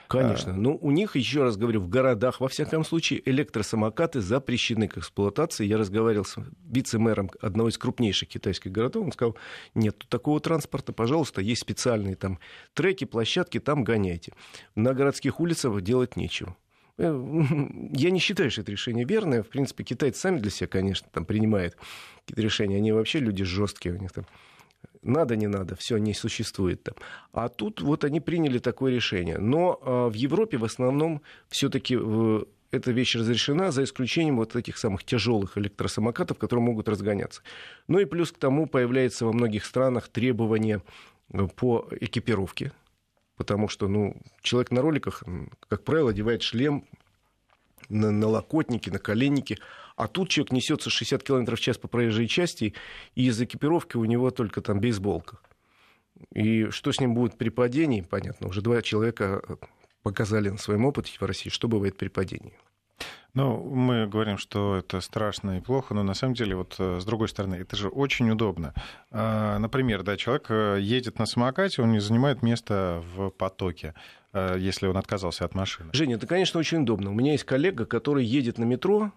[0.07, 0.51] Конечно.
[0.51, 0.55] А...
[0.55, 5.65] Ну, у них, еще раз говорю, в городах, во всяком случае, электросамокаты запрещены к эксплуатации.
[5.65, 6.37] Я разговаривал с
[6.69, 9.05] вице-мэром одного из крупнейших китайских городов.
[9.05, 9.37] Он сказал,
[9.75, 12.39] нет такого транспорта, пожалуйста, есть специальные там
[12.73, 14.33] треки, площадки, там гоняйте.
[14.75, 16.55] На городских улицах делать нечего.
[16.97, 17.13] Э,
[17.91, 19.43] я не считаю, что это решение верное.
[19.43, 21.75] В принципе, китайцы сами для себя, конечно, там принимают
[22.21, 22.77] какие-то решения.
[22.77, 23.95] Они вообще люди жесткие.
[23.95, 24.25] У них там
[25.01, 26.95] надо, не надо, все не существует там.
[27.33, 29.37] А тут вот они приняли такое решение.
[29.37, 34.77] Но э, в Европе в основном все-таки э, эта вещь разрешена, за исключением вот этих
[34.77, 37.41] самых тяжелых электросамокатов, которые могут разгоняться.
[37.87, 40.81] Ну и плюс к тому появляется во многих странах требование
[41.31, 42.71] э, по экипировке
[43.43, 45.21] потому что ну, человек на роликах,
[45.67, 46.85] как правило, одевает шлем
[47.89, 49.59] на, на локотники, на коленники,
[49.97, 52.73] а тут человек несется 60 км в час по проезжей части,
[53.15, 55.39] и из экипировки у него только там бейсболка.
[56.33, 59.55] И что с ним будет при падении, понятно, уже два человека э,
[60.03, 62.53] показали на своем опыте в России, что бывает при падении.
[63.35, 67.05] Ну, мы говорим, что это страшно и плохо, но на самом деле, вот э, с
[67.05, 68.75] другой стороны, это же очень удобно.
[69.09, 73.95] А, например, да, человек э, едет на самокате, он не занимает место в потоке
[74.33, 75.89] э, если он отказался от машины.
[75.93, 77.09] Женя, это, конечно, очень удобно.
[77.09, 79.11] У меня есть коллега, который едет на метро,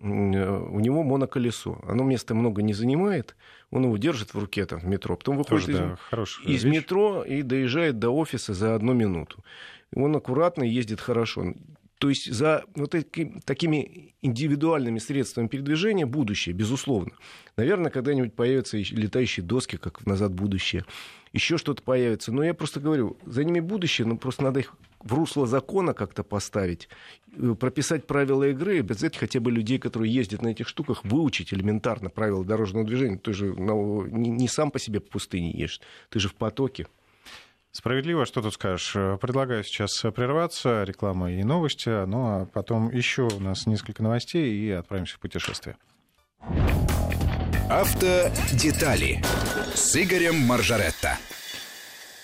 [0.00, 1.80] у него моноколесо.
[1.88, 3.34] Оно места много не занимает,
[3.70, 5.98] он его держит в руке там, в метро, потом выходит Тоже,
[6.44, 9.42] из, из метро и доезжает до офиса за одну минуту.
[9.94, 11.54] Он аккуратно ездит хорошо.
[11.98, 17.12] То есть за вот таки, такими индивидуальными средствами передвижения будущее, безусловно.
[17.56, 20.84] Наверное, когда-нибудь появятся летающие доски, как в «Назад будущее».
[21.32, 22.32] Еще что-то появится.
[22.32, 26.22] Но я просто говорю, за ними будущее, но просто надо их в русло закона как-то
[26.22, 26.88] поставить,
[27.36, 32.10] э, прописать правила игры, обязательно хотя бы людей, которые ездят на этих штуках, выучить элементарно
[32.10, 33.18] правила дорожного движения.
[33.18, 35.80] Ты же ну, не, не сам по себе по пустыне ешь,
[36.10, 36.86] ты же в потоке.
[37.76, 38.92] Справедливо, что тут скажешь?
[39.20, 44.70] Предлагаю сейчас прерваться, реклама и новости, ну а потом еще у нас несколько новостей и
[44.70, 45.76] отправимся в путешествие.
[47.68, 49.22] Автодетали
[49.74, 51.18] с Игорем Маржаретто.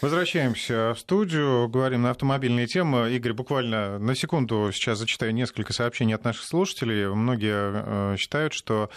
[0.02, 3.12] Возвращаемся в студию, говорим на автомобильные темы.
[3.12, 7.06] Игорь, буквально на секунду сейчас зачитаю несколько сообщений от наших слушателей.
[7.06, 8.90] Многие э, считают, что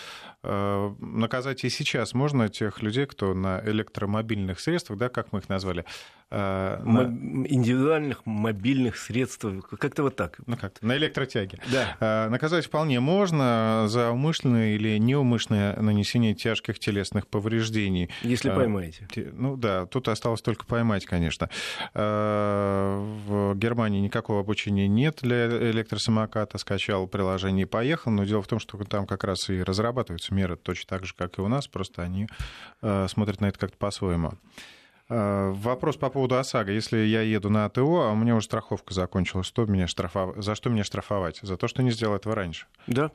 [0.48, 5.50] Э, наказать и сейчас можно тех людей, кто на электромобильных средствах, да, как мы их
[5.50, 5.86] назвали?
[6.30, 7.02] Э, на...
[7.48, 9.44] Индивидуальных мобильных средств,
[9.80, 10.38] как-то вот так.
[10.46, 11.60] Ну как на электротяге.
[11.72, 12.28] Да.
[12.30, 18.12] Наказать вполне можно за умышленное или неумышленное нанесение тяжких телесных повреждений.
[18.22, 19.08] Если поймаете.
[19.34, 21.50] Ну да, тут осталось только поймать, конечно.
[21.94, 26.58] В Германии никакого обучения нет для электросамоката.
[26.58, 28.12] Скачал приложение и поехал.
[28.12, 31.38] Но дело в том, что там как раз и разрабатываются меры точно так же, как
[31.38, 32.28] и у нас, просто они
[32.82, 34.34] э, смотрят на это как-то по-своему.
[35.10, 36.72] Э, вопрос по поводу ОСАГО.
[36.72, 40.36] Если я еду на АТО, а у меня уже страховка закончилась, то меня штрафов...
[40.38, 41.40] за что меня штрафовать?
[41.42, 42.68] За то, что не сделал этого раньше?
[42.88, 43.12] Да.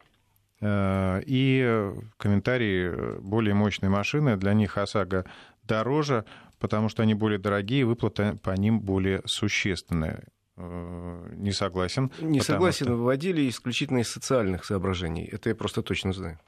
[0.60, 3.18] Э, и комментарии.
[3.20, 5.24] Более мощные машины, для них ОСАГО
[5.64, 6.24] дороже,
[6.60, 10.24] потому что они более дорогие, выплаты по ним более существенные.
[10.56, 12.12] Не согласен.
[12.20, 12.94] Не согласен, что...
[12.94, 15.24] выводили исключительно из социальных соображений.
[15.24, 16.38] Это я просто точно знаю.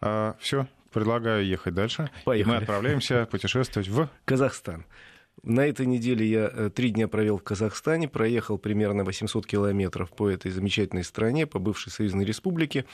[0.00, 2.10] А, Все, предлагаю ехать дальше.
[2.24, 2.54] Поехали.
[2.54, 4.86] Мы отправляемся путешествовать в Казахстан.
[5.42, 10.28] На этой неделе я э, три дня провел в Казахстане, проехал примерно 800 километров по
[10.28, 12.84] этой замечательной стране, по бывшей союзной республике.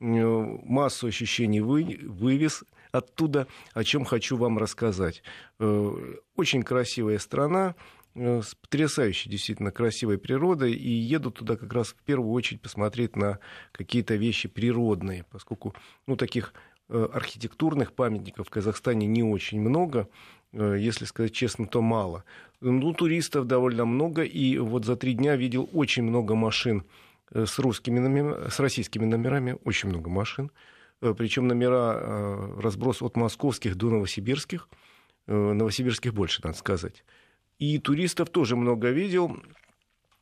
[0.00, 2.62] Э, массу ощущений вы, вывез
[2.98, 5.22] оттуда, о чем хочу вам рассказать.
[5.58, 5.92] Э,
[6.36, 7.74] очень красивая страна,
[8.16, 13.38] с потрясающей действительно красивой природой, и еду туда как раз в первую очередь посмотреть на
[13.72, 15.74] какие-то вещи природные, поскольку
[16.06, 16.54] ну, таких
[16.88, 20.08] э, архитектурных памятников в Казахстане не очень много,
[20.52, 22.24] э, если сказать честно, то мало.
[22.60, 26.84] Ну, туристов довольно много, и вот за три дня видел очень много машин
[27.32, 30.50] э, с, русскими номерами, с российскими номерами, очень много машин,
[31.00, 34.68] причем номера разброс от московских до новосибирских,
[35.26, 37.04] новосибирских больше, надо сказать.
[37.58, 39.36] И туристов тоже много видел.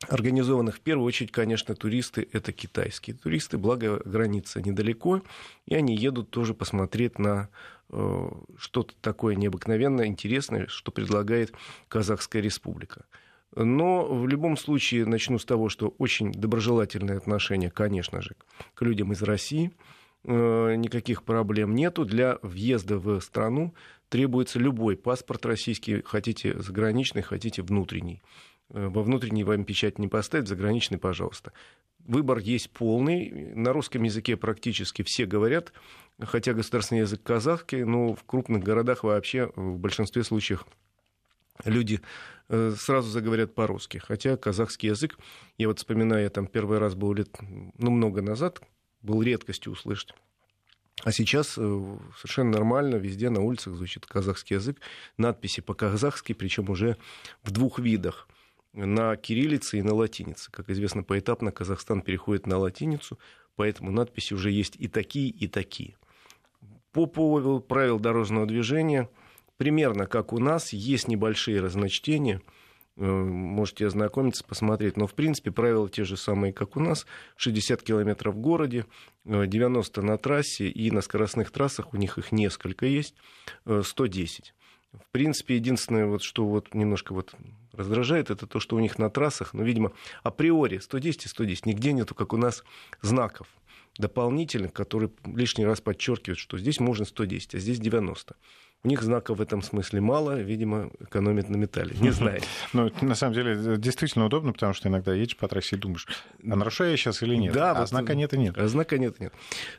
[0.09, 5.21] Организованных в первую очередь, конечно, туристы это китайские туристы, благо граница недалеко,
[5.65, 7.49] и они едут тоже посмотреть на
[7.89, 11.53] э, что-то такое необыкновенное, интересное, что предлагает
[11.87, 13.05] Казахская республика.
[13.55, 18.35] Но в любом случае начну с того, что очень доброжелательное отношение, конечно же,
[18.73, 19.71] к людям из России.
[20.27, 22.03] Э, никаких проблем нету.
[22.03, 23.75] Для въезда в страну
[24.09, 28.23] требуется любой паспорт российский, хотите заграничный, хотите внутренний.
[28.71, 31.53] Э, во внутренний вам печать не поставить, заграничный, пожалуйста.
[31.99, 33.53] выбор есть полный.
[33.53, 35.73] На русском языке практически все говорят,
[36.19, 40.65] хотя государственный язык казахский, но в крупных городах вообще в большинстве случаев
[41.65, 42.01] люди
[42.49, 43.99] э, сразу заговорят по-русски.
[43.99, 45.19] Хотя казахский язык,
[45.59, 47.29] я вот вспоминаю, я там первый раз был лет,
[47.77, 48.61] ну, много назад,
[49.05, 50.13] был редкостью услышать.
[51.03, 54.79] А сейчас э, совершенно нормально, везде на улицах звучит казахский язык,
[55.17, 56.97] надписи по-казахски, причем уже
[57.43, 58.27] в двух видах
[58.73, 60.49] на кириллице и на латинице.
[60.51, 63.19] Как известно, поэтапно Казахстан переходит на латиницу,
[63.55, 65.95] поэтому надписи уже есть и такие, и такие.
[66.91, 69.09] По поводу правил дорожного движения,
[69.57, 72.41] примерно как у нас, есть небольшие разночтения–
[72.95, 74.97] можете ознакомиться, посмотреть.
[74.97, 77.05] Но, в принципе, правила те же самые, как у нас.
[77.37, 78.85] 60 километров в городе,
[79.25, 83.15] 90 э, на трассе, и на скоростных трассах у них их несколько есть,
[83.65, 84.53] 110.
[84.93, 87.35] Э, в принципе, единственное, вот, что вот немножко вот
[87.73, 89.91] раздражает, это то, что у них на трассах, ну, видимо,
[90.23, 91.65] априори 110 и 110.
[91.65, 92.63] Нигде нету, как у нас,
[93.01, 93.47] знаков
[93.97, 98.35] дополнительных, которые лишний раз подчеркивают, что здесь можно 110, а здесь 90.
[98.85, 101.95] У них знаков в этом смысле мало, видимо, экономят на металле.
[101.99, 102.41] Не знаю.
[102.71, 106.07] Ну, на самом деле, действительно удобно, потому что иногда едешь по трассе и думаешь,
[106.43, 107.51] а нарушаю я сейчас или нет?
[107.51, 108.55] Да, а вот, знака нет и нет.
[108.55, 109.33] А знака нет и нет.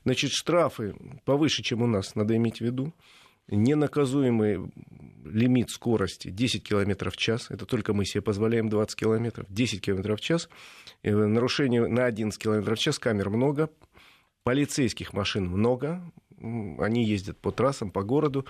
[0.05, 2.93] Значит, штрафы повыше, чем у нас, надо иметь в виду.
[3.47, 4.73] Ненаказуемый
[5.25, 7.47] лимит скорости 10 км в час.
[7.49, 9.47] Это только мы себе позволяем 20 км.
[9.49, 10.49] 10 км в час.
[11.05, 12.99] Э, нарушение на 11 км в час.
[12.99, 13.71] Камер много.
[14.43, 16.03] Полицейских машин много
[16.41, 18.47] они ездят по трассам, по городу.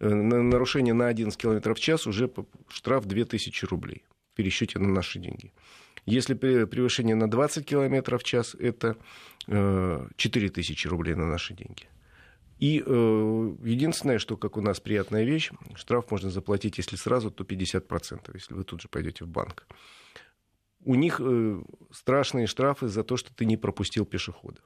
[0.00, 2.30] Э, на нарушение на 11 км в час уже
[2.68, 5.52] штраф 2000 рублей в пересчете на наши деньги.
[6.06, 8.96] Если превышение на 20 км в час, это
[9.46, 11.84] 4000 э, рублей на наши деньги.
[12.58, 17.44] И э, единственное, что, как у нас приятная вещь, штраф можно заплатить, если сразу, то
[17.44, 19.66] 50%, если вы тут же пойдете в банк.
[20.84, 21.60] У них э,
[21.92, 24.64] страшные штрафы за то, что ты не пропустил пешеходов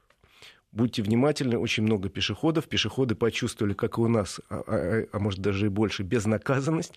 [0.73, 2.67] будьте внимательны, очень много пешеходов.
[2.67, 6.93] Пешеходы почувствовали, как и у нас, а, а, а, а может даже и больше, безнаказанность.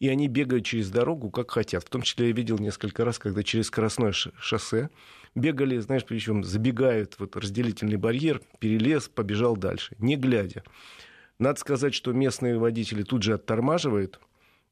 [0.00, 1.84] И они бегают через дорогу, как хотят.
[1.84, 4.90] В том числе я видел несколько раз, когда через скоростное шоссе
[5.34, 10.64] бегали, знаешь, причем забегают вот разделительный барьер, перелез, побежал дальше, не глядя.
[11.38, 14.18] Надо сказать, что местные водители тут же оттормаживают,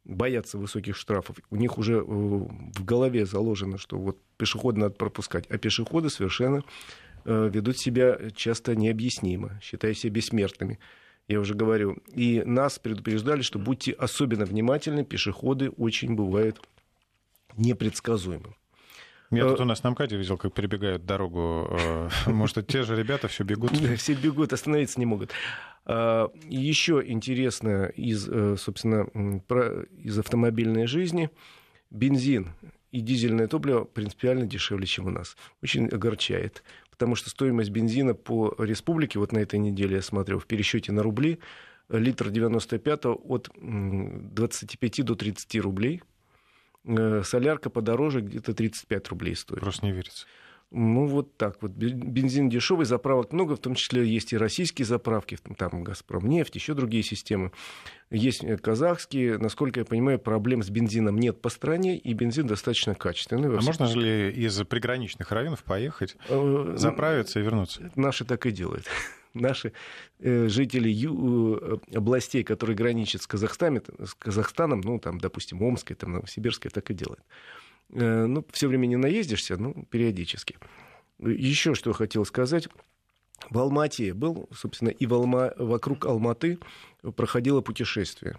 [0.04, 1.36] боятся высоких штрафов.
[1.50, 6.64] У них уже э, в голове заложено, что вот пешеходы надо пропускать, а пешеходы совершенно
[7.26, 10.78] ведут себя часто необъяснимо, считая себя бессмертными.
[11.28, 11.98] Я уже говорю.
[12.14, 16.60] И нас предупреждали, что будьте особенно внимательны, пешеходы очень бывают
[17.56, 18.54] непредсказуемы.
[19.30, 21.68] Я тут э, у нас на МКАДе видел, как перебегают дорогу.
[21.70, 23.72] Э, может, те же ребята все бегут?
[23.96, 25.32] Все бегут, остановиться не могут.
[25.86, 28.24] Еще интересно из,
[28.60, 29.06] собственно,
[30.02, 31.30] из автомобильной жизни.
[31.90, 32.50] Бензин
[32.90, 35.36] и дизельное топливо принципиально дешевле, чем у нас.
[35.62, 36.64] Очень огорчает
[36.96, 41.02] потому что стоимость бензина по республике, вот на этой неделе я смотрел, в пересчете на
[41.02, 41.38] рубли,
[41.90, 46.02] литр 95 от 25 до 30 рублей.
[46.84, 49.60] Э, солярка подороже, где-то 35 рублей стоит.
[49.60, 50.26] Просто не верится.
[50.72, 51.72] Ну, вот так вот.
[51.72, 56.74] Бензин дешевый, заправок много, в том числе есть и российские заправки, там «Газпром нефть», еще
[56.74, 57.52] другие системы.
[58.10, 59.38] Есть э, казахские.
[59.38, 63.56] Насколько я понимаю, проблем с бензином нет по стране, и бензин достаточно качественный.
[63.56, 67.90] А можно ли из приграничных районов поехать, э, заправиться и вернуться?
[67.94, 68.86] Наши так и делают
[69.34, 69.72] наши
[70.18, 76.14] э, жители ю, областей, которые граничат с Казахстаном, с Казахстаном, ну, там, допустим, Омской, там,
[76.14, 77.22] Новосибирской, так и делают.
[77.92, 80.56] Э, ну, все время не наездишься, ну, периодически.
[81.18, 82.68] Еще что хотел сказать.
[83.50, 85.52] В Алмате был, собственно, и в Алма...
[85.58, 86.58] вокруг Алматы
[87.16, 88.38] проходило путешествие.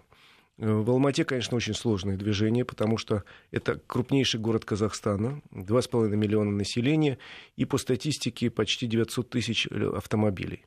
[0.57, 6.51] Э, в Алмате, конечно, очень сложное движение, потому что это крупнейший город Казахстана, 2,5 миллиона
[6.51, 7.17] населения,
[7.55, 10.65] и по статистике почти 900 тысяч автомобилей.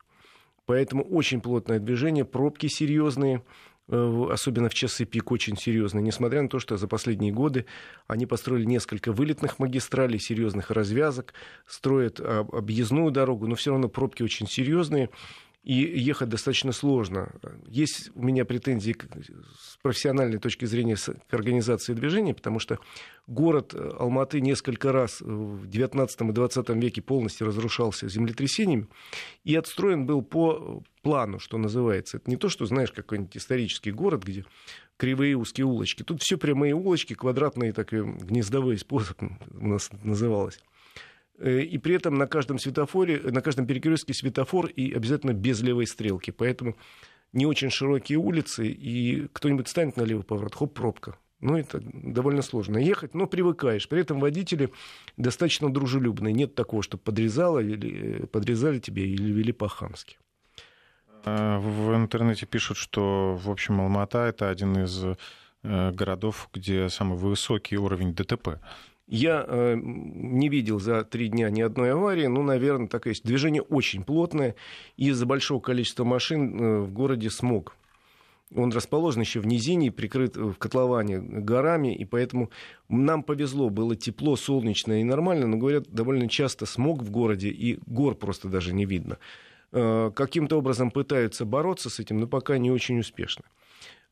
[0.66, 3.44] Поэтому очень плотное движение, пробки серьезные, Э,
[3.90, 7.66] особенно в часы пик, очень серьезно, несмотря на то, что за последние годы
[8.06, 11.34] они построили несколько вылетных магистралей, серьезных развязок,
[11.66, 15.10] строят объездную дорогу, но все равно пробки очень серьезные
[15.62, 17.32] и ехать достаточно сложно.
[17.66, 18.96] Есть у меня претензии
[19.58, 22.78] с профессиональной точки зрения к организации движения, потому что
[23.26, 28.88] город э, Алматы несколько раз в 19 и 20 веке полностью разрушался землетрясениями
[29.44, 32.16] и отстроен был по плану, что называется.
[32.16, 34.46] Это не то, что, знаешь, какой-нибудь исторический город, где
[34.96, 36.02] кривые узкие улочки.
[36.02, 40.58] Тут все прямые улочки, квадратные, так и гнездовой способ у нас называлось.
[41.40, 45.86] Э, и при этом на каждом светофоре, на каждом перекрестке светофор и обязательно без левой
[45.86, 46.30] стрелки.
[46.30, 46.76] Поэтому
[47.32, 51.16] не очень широкие улицы, и кто-нибудь станет на левый поворот, хоп, пробка.
[51.40, 53.88] Ну, это довольно сложно ехать, но привыкаешь.
[53.88, 54.70] При этом водители
[55.16, 56.34] достаточно дружелюбные.
[56.34, 60.18] Нет такого, что подрезало или подрезали тебе или вели по-хамски.
[61.24, 65.02] А, в интернете пишут, что, в общем, Алмата— это один из
[65.62, 68.58] э, городов, где самый высокий уровень ДТП.
[69.10, 73.24] Я э, не видел за три дня ни одной аварии, ну, наверное, так и есть.
[73.24, 74.54] Движение очень плотное,
[74.96, 77.74] из-за большого количества машин э, в городе смог.
[78.54, 82.50] Он расположен еще в низине, прикрыт в котловане горами, и поэтому
[82.88, 87.80] нам повезло, было тепло, солнечно и нормально, но, говорят, довольно часто смог в городе, и
[87.86, 89.18] гор просто даже не видно.
[89.72, 93.42] Э, каким-то образом пытаются бороться с этим, но пока не очень успешно.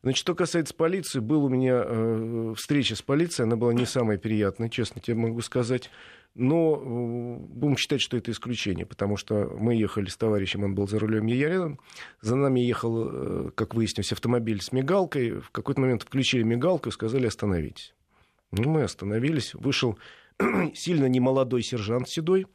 [0.01, 4.17] Значит, что касается полиции, был у меня э, встреча с полицией, она была не самая
[4.17, 5.89] приятная, честно тебе могу сказать.
[6.35, 10.87] Но э, будем считать, что это исключение, потому что мы ехали с товарищем, он был
[10.87, 11.79] за рулем, я рядом.
[12.21, 15.31] За нами ехал, э, как выяснилось, автомобиль с мигалкой.
[15.41, 17.93] В какой-то момент включили мигалку и сказали остановитесь.
[18.51, 19.53] Ну, мы остановились.
[19.53, 19.99] Вышел
[20.75, 22.47] сильно немолодой сержант седой,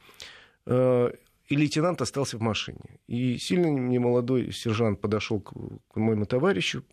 [0.65, 1.11] э,
[1.47, 2.99] и лейтенант остался в машине.
[3.05, 6.83] И сильно немолодой сержант подошел к, к моему товарищу,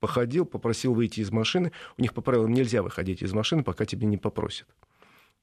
[0.00, 1.72] походил, попросил выйти из машины.
[1.96, 4.66] У них по правилам нельзя выходить из машины, пока тебе не попросят.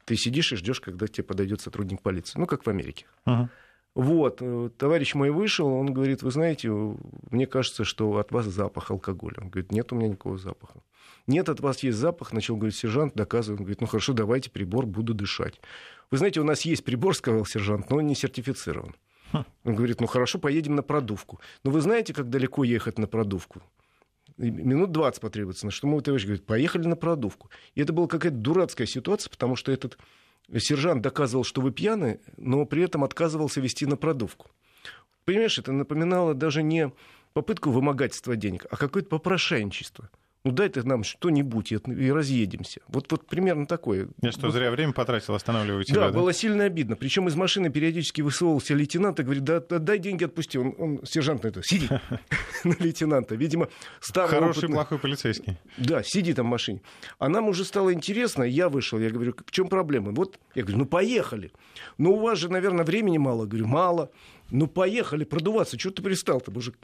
[0.05, 2.39] Ты сидишь и ждешь, когда тебе подойдет сотрудник полиции.
[2.39, 3.05] Ну, как в Америке.
[3.25, 3.47] Uh-huh.
[3.95, 6.69] Вот, э, товарищ мой вышел, он говорит, вы знаете,
[7.31, 9.35] мне кажется, что от вас запах алкоголя.
[9.37, 10.81] Он говорит, нет у меня никакого запаха.
[11.27, 13.59] Нет, от вас есть запах, начал говорить сержант, доказывает.
[13.59, 15.61] Он говорит, ну хорошо, давайте прибор, буду дышать.
[16.11, 18.95] Вы знаете, у нас есть прибор, сказал сержант, но он не сертифицирован.
[19.63, 21.39] Он говорит, ну хорошо, поедем на продувку.
[21.63, 23.61] Но вы знаете, как далеко ехать на продувку?
[24.37, 27.49] Минут 20 потребуется, на что мой товарищ говорит, поехали на продувку.
[27.75, 29.97] И это была какая-то дурацкая ситуация, потому что этот
[30.57, 34.49] сержант доказывал, что вы пьяны, но при этом отказывался вести на продувку.
[35.25, 36.91] Понимаешь, это напоминало даже не
[37.33, 40.09] попытку вымогательства денег, а какое-то попрошайничество–
[40.45, 42.81] ну дай ты нам что-нибудь и, разъедемся.
[42.87, 44.09] Вот, вот примерно такое.
[44.21, 46.07] Я что, зря время потратил, останавливать тебя, да?
[46.11, 46.95] Да, было сильно обидно.
[46.95, 50.59] Причем из машины периодически высовывался лейтенант и говорит, да, да дай деньги отпусти.
[50.59, 51.89] Он, он сержант на это, сиди
[52.63, 53.33] на лейтенанта.
[53.33, 55.57] Видимо, старый Хороший, плохой полицейский.
[55.77, 56.81] Да, сиди там в машине.
[57.17, 60.11] А нам уже стало интересно, я вышел, я говорю, в чем проблема?
[60.11, 61.51] Вот, я говорю, ну поехали.
[61.97, 63.47] Ну у вас же, наверное, времени мало.
[63.47, 64.11] говорю, мало.
[64.51, 66.77] Ну поехали продуваться, что ты пристал-то, мужик?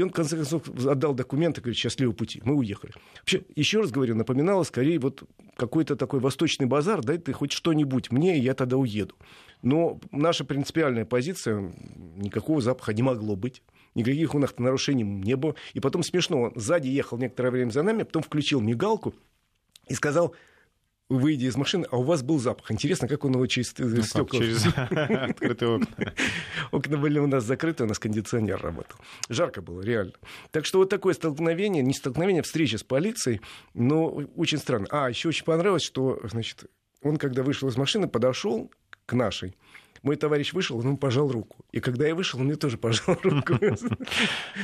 [0.00, 2.94] И он, в конце концов, отдал документы, говорит, счастливого пути, мы уехали.
[3.18, 5.24] Вообще, еще раз говорю, напоминало скорее вот
[5.56, 9.14] какой-то такой восточный базар, дай ты хоть что-нибудь мне, и я тогда уеду.
[9.60, 11.74] Но наша принципиальная позиция,
[12.16, 13.62] никакого запаха не могло быть.
[13.94, 15.54] Никаких у нас нарушений не было.
[15.74, 19.12] И потом смешно, он сзади ехал некоторое время за нами, потом включил мигалку
[19.86, 20.34] и сказал,
[21.10, 22.70] выйдя из машины, а у вас был запах.
[22.70, 24.38] Интересно, как он его через ну, стекла...
[24.38, 26.14] через открытые окна.
[26.70, 28.98] Окна были у нас закрыты, у нас кондиционер работал.
[29.28, 30.12] Жарко было, реально.
[30.52, 33.40] Так что вот такое столкновение, не столкновение, а встреча с полицией,
[33.74, 34.86] но очень странно.
[34.90, 36.64] А, еще очень понравилось, что, значит,
[37.02, 38.70] он, когда вышел из машины, подошел
[39.04, 39.56] к нашей
[40.02, 41.64] мой товарищ вышел, он ему пожал руку.
[41.72, 43.54] И когда я вышел, он мне тоже пожал руку.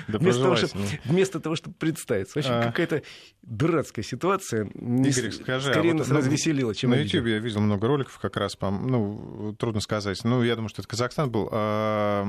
[0.09, 2.39] Вместо того, чтобы представиться.
[2.39, 2.63] Вообще а.
[2.65, 3.03] какая-то
[3.43, 4.65] дурацкая ситуация.
[4.65, 8.57] Игорь, скажи, а скорее нас развеселила, чем На YouTube я видел много роликов как раз,
[8.61, 10.23] ну, трудно сказать.
[10.25, 12.27] Ну, я думаю, что это Казахстан был а,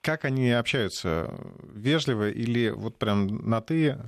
[0.00, 1.34] как они общаются?
[1.72, 3.98] Вежливо или вот прям на «ты»?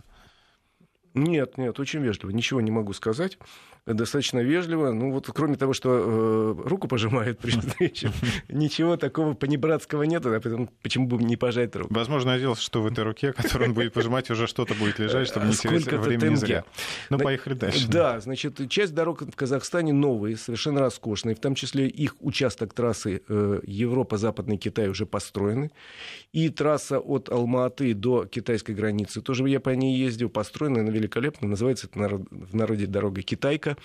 [1.14, 2.30] Нет, нет, очень вежливо.
[2.30, 3.38] Ничего не могу сказать
[3.86, 4.90] достаточно вежливо.
[4.90, 8.10] Ну вот кроме того, что э, руку пожимает при встрече,
[8.48, 11.92] ничего такого понебратского нет, а потом почему бы не пожать руку?
[11.94, 15.46] Возможно, надеялся, что в этой руке, которую он будет пожимать, уже что-то будет лежать, чтобы
[15.46, 16.64] не терять времени зря.
[17.10, 17.88] Ну, поехали дальше.
[17.88, 23.22] Да, значит, часть дорог в Казахстане новые, совершенно роскошные, в том числе их участок трассы
[23.28, 25.70] э, Европа-Западный Китай уже построены,
[26.32, 31.48] и трасса от Алма-Аты до китайской границы, тоже я по ней ездил, построена, она великолепна,
[31.48, 33.75] называется это в народе дорога Китайка,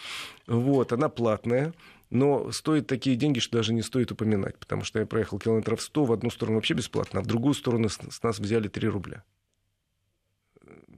[0.48, 1.74] вот, она платная.
[2.12, 6.06] Но стоит такие деньги, что даже не стоит упоминать, потому что я проехал километров 100
[6.06, 9.24] в одну сторону вообще бесплатно, а в другую сторону с, нас взяли 3 рубля.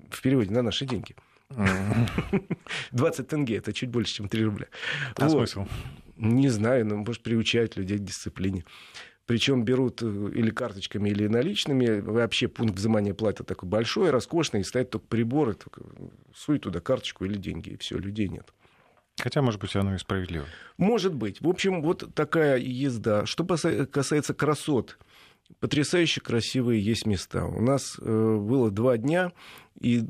[0.10, 1.15] В переводе на наши деньги.
[2.91, 4.67] 20 тенге, это чуть больше, чем 3 рубля.
[5.15, 5.49] А вот.
[5.49, 5.67] смысл?
[6.17, 8.65] Не знаю, но, может, приучать людей к дисциплине.
[9.25, 12.01] Причем берут э, или карточками, или наличными.
[12.01, 15.53] Вообще пункт взимания платы такой большой, роскошный, и стоят только приборы.
[15.53, 15.82] Только
[16.36, 18.53] суй туда карточку или деньги, и все, людей нет.
[19.19, 20.45] Хотя, может быть, оно и справедливо.
[20.78, 21.39] Может быть.
[21.41, 23.26] В общем, вот такая езда.
[23.26, 24.97] Что касается красот,
[25.60, 27.45] потрясающе красивые есть места.
[27.45, 29.32] У нас э, было два дня
[29.80, 30.04] и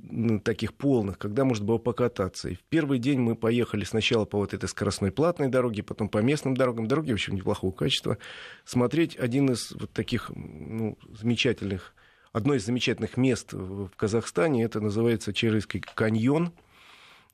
[0.43, 2.49] таких полных, когда можно было покататься.
[2.49, 6.19] И в первый день мы поехали сначала по вот этой скоростной платной дороге, потом по
[6.19, 6.87] местным дорогам.
[6.87, 8.17] Дороги, в общем, неплохого качества.
[8.63, 11.93] Смотреть один из вот таких ну, замечательных,
[12.31, 16.53] одно из замечательных мест в Казахстане, это называется Черийский каньон–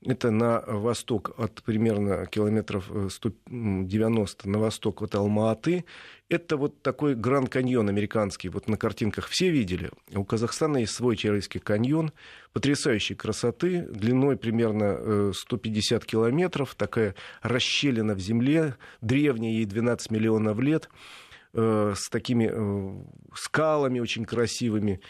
[0.02, 5.84] Это на восток от примерно километров 190 на восток от Алма-Аты.
[6.30, 8.48] Это вот такой Гранд-каньон американский.
[8.48, 9.90] Вот на картинках все видели.
[10.14, 12.12] У Казахстана есть свой Черейский каньон.
[12.54, 13.82] Потрясающей красоты.
[13.90, 16.74] Длиной примерно 150 километров.
[16.76, 18.76] Такая расщелина в земле.
[19.02, 20.88] Древняя, ей 12 миллионов лет.
[21.52, 22.50] С такими
[23.34, 25.02] скалами очень красивыми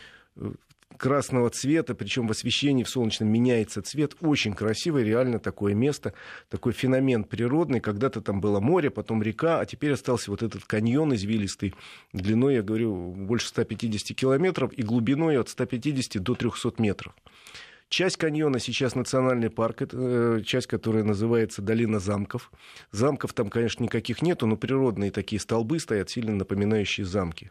[0.96, 4.14] красного цвета, причем в освещении в солнечном меняется цвет.
[4.20, 6.12] Очень красивое, реально такое место,
[6.48, 7.80] такой феномен природный.
[7.80, 11.74] Когда-то там было море, потом река, а теперь остался вот этот каньон извилистый,
[12.12, 17.14] длиной, я говорю, больше 150 километров и глубиной от 150 до 300 метров.
[17.88, 22.52] Часть каньона сейчас национальный парк, это э, часть, которая называется Долина замков.
[22.92, 27.50] Замков там, конечно, никаких нету, но природные такие столбы стоят, сильно напоминающие замки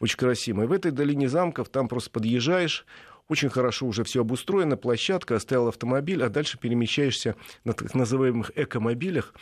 [0.00, 0.62] очень красиво.
[0.62, 2.86] И в этой долине замков там просто подъезжаешь,
[3.28, 7.34] очень хорошо уже все обустроено, площадка, оставил автомобиль, а дальше перемещаешься
[7.64, 9.34] на так называемых экомобилях,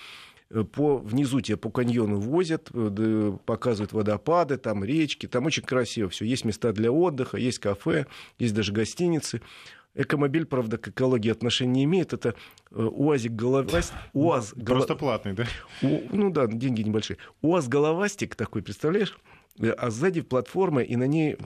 [0.51, 6.09] э, по, внизу тебя по каньону возят, э, показывают водопады, там речки, там очень красиво
[6.09, 6.25] все.
[6.25, 8.07] Есть места для отдыха, есть кафе,
[8.39, 9.43] есть даже гостиницы.
[9.97, 12.13] Экомобиль, правда, к экологии отношения не имеет.
[12.13, 12.35] Это
[12.73, 13.95] э, УАЗик головастик.
[14.13, 15.47] УАЗ, Просто платный, да?
[15.83, 17.19] У, ну да, деньги небольшие.
[17.43, 19.17] УАЗ головастик такой, представляешь?
[19.61, 21.37] А сзади платформа, и на ней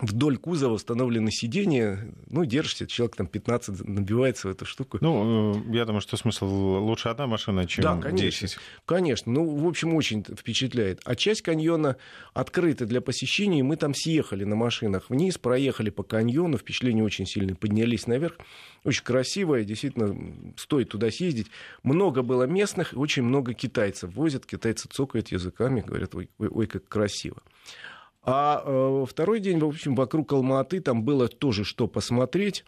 [0.00, 4.98] вдоль кузова установлены сиденья, ну, держишься, человек там 15 набивается в эту штуку.
[5.00, 8.58] Ну, э, я думаю, что смысл лучше одна машина, чем да, конечно, 10.
[8.84, 11.00] Конечно, ну, в общем, очень впечатляет.
[11.04, 11.96] А часть каньона
[12.34, 17.26] открыта для посещения, и мы там съехали на машинах вниз, проехали по каньону, впечатление очень
[17.26, 18.36] сильное, поднялись наверх.
[18.84, 20.16] Очень красиво, и действительно
[20.56, 21.48] стоит туда съездить.
[21.82, 26.86] Много было местных, очень много китайцев возят, китайцы цокают языками, говорят, ой, ой, ой как
[26.88, 27.42] красиво.
[28.30, 32.62] А э, второй день, в общем, вокруг Алматы там было тоже что посмотреть.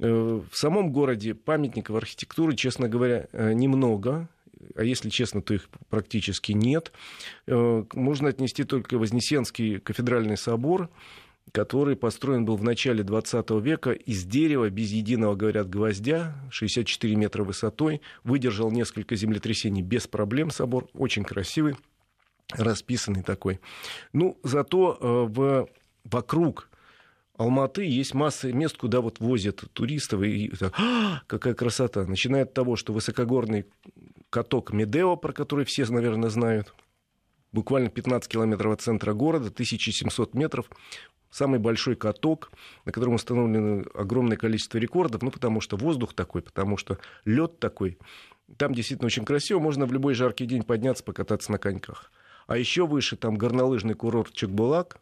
[0.00, 4.28] Э, в самом городе памятников архитектуры, честно говоря, э, немного.
[4.74, 6.90] А если честно, то их практически нет.
[7.46, 10.88] Можно отнести только Вознесенский кафедральный собор,
[11.52, 17.44] который построен был в начале 20 века из дерева, без единого, говорят, гвоздя, 64 метра
[17.44, 21.76] высотой, выдержал несколько землетрясений без проблем собор, очень красивый
[22.52, 23.60] расписанный такой.
[24.12, 25.68] Ну, зато э, в,
[26.04, 26.68] вокруг
[27.36, 32.06] Алматы есть масса мест, куда вот возят туристов, и так, а, какая красота.
[32.06, 33.66] Начиная от того, что высокогорный
[34.30, 36.72] каток Медео, про который все, наверное, знают,
[37.50, 40.70] буквально 15 километров от центра города, 1700 метров,
[41.30, 42.52] самый большой каток,
[42.84, 47.98] на котором установлено огромное количество рекордов, ну, потому что воздух такой, потому что лед такой.
[48.56, 52.12] Там действительно очень красиво, можно в любой жаркий день подняться, покататься на коньках.
[52.46, 54.98] А еще выше там горнолыжный курорт Чекбулак.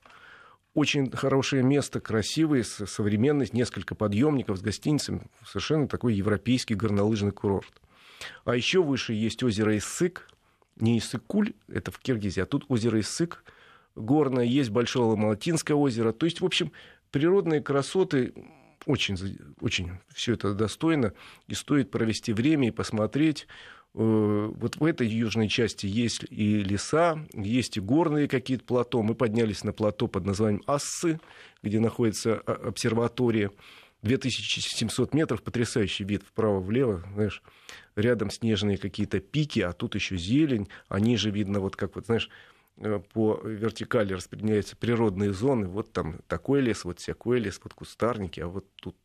[0.75, 5.23] Очень хорошее место, красивое, современное, несколько подъемников с гостиницами.
[5.45, 7.73] Совершенно такой европейский горнолыжный курорт.
[8.45, 10.29] А еще выше есть озеро Иссык.
[10.77, 13.45] Не Иссык-Куль, это в Киргизии, а тут озеро Иссык
[13.95, 14.45] горное.
[14.45, 16.13] Есть Большое Ламалтинское озеро.
[16.13, 16.73] То есть, в общем,
[17.11, 18.33] природные красоты
[18.87, 21.13] очень, очень все это достойно.
[21.47, 23.47] И стоит провести время и посмотреть.
[23.95, 29.03] Э, вот в этой южной части есть и леса, есть и горные какие-то плато.
[29.03, 31.21] Мы поднялись на плато под названием Ассы,
[31.63, 33.51] где находится а, обсерватория.
[34.03, 37.41] 2700 метров, потрясающий вид вправо-влево, знаешь,
[37.95, 42.29] рядом снежные какие-то пики, а тут еще зелень, а ниже видно, вот как вот, знаешь,
[42.79, 48.41] э, по вертикали распределяются природные зоны, вот там такой лес, вот всякой лес, вот кустарники,
[48.41, 48.97] а вот тут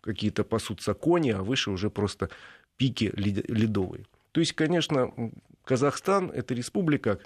[0.00, 2.30] какие-то пасутся кони, а выше уже просто
[2.80, 4.06] пике ледовой.
[4.32, 5.12] То есть, конечно,
[5.64, 7.18] Казахстан– это республика,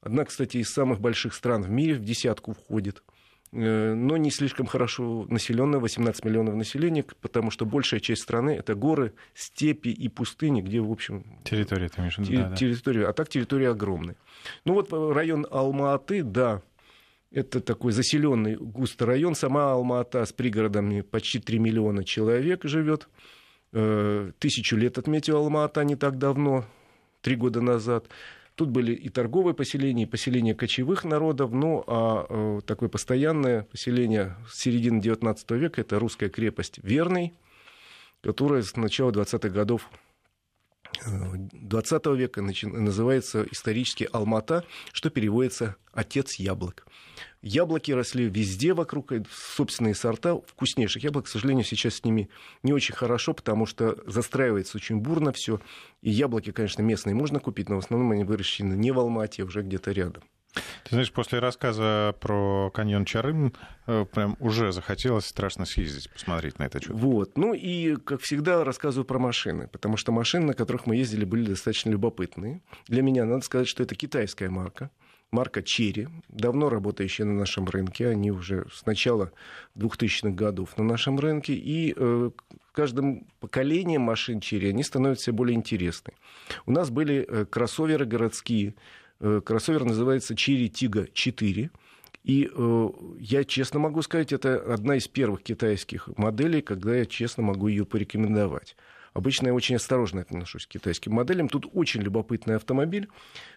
[0.00, 3.04] одна, кстати, из самых больших стран в мире, в десятку входит,
[3.52, 8.74] э, но не слишком хорошо населенная, 18 миллионов населения, потому что большая часть страны это
[8.74, 11.24] горы, степи и пустыни, где, в общем...
[11.44, 13.10] Территория, ты имеешь в виду, да, территория, да.
[13.10, 14.16] А так территория огромная.
[14.64, 16.60] Ну вот район Алма-Аты, да,
[17.30, 19.36] это такой заселенный густой район.
[19.36, 23.08] Сама Алма-Ата с пригородами почти 3 миллиона человек живет.
[23.72, 26.64] Э, тысячу лет отметила Алма-Ата не так давно,
[27.20, 28.06] три года назад.
[28.54, 34.36] Тут были и торговые поселения, и поселения кочевых народов, ну а э, такое постоянное поселение
[34.50, 37.34] с середины XIX века– это русская крепость Верный,
[38.22, 39.88] которая с начала 20-х годов
[41.06, 46.86] 20 века называется исторически Алмата, что переводится «отец яблок».
[47.40, 51.26] Яблоки росли везде вокруг, э, собственные сорта вкуснейших яблок.
[51.26, 52.28] К сожалению, сейчас с ними
[52.64, 55.60] не очень хорошо, потому что застраивается очень бурно все.
[56.02, 59.46] И яблоки, конечно, местные можно купить, но в основном они выращены не в Алмате, а
[59.46, 60.24] уже где-то рядом.
[60.54, 63.52] Ты знаешь, после рассказа про каньон Чарым
[63.86, 66.98] э, прям уже захотелось страшно съездить, посмотреть на это чудо.
[66.98, 67.36] Вот.
[67.36, 71.46] Ну и, как всегда, рассказываю про машины, потому что машины, на которых мы ездили, были
[71.50, 72.62] достаточно любопытные.
[72.86, 74.90] Для меня надо сказать, что это китайская марка
[75.30, 78.08] марка Черри, давно работающая на нашем рынке.
[78.08, 79.32] Они уже с начала
[79.76, 81.54] 2000-х годов на нашем рынке.
[81.54, 82.30] И э,
[82.72, 86.12] каждым поколением машин Черри они становятся все более интересны.
[86.66, 88.74] У нас были э, кроссоверы городские.
[89.20, 91.70] Э, кроссовер называется Черри Тига 4.
[92.24, 92.88] И э,
[93.20, 97.86] я честно могу сказать, это одна из первых китайских моделей, когда я честно могу ее
[97.86, 98.76] порекомендовать.
[99.14, 101.48] Обычно я очень осторожно отношусь к китайским моделям.
[101.48, 103.08] Тут очень любопытный автомобиль.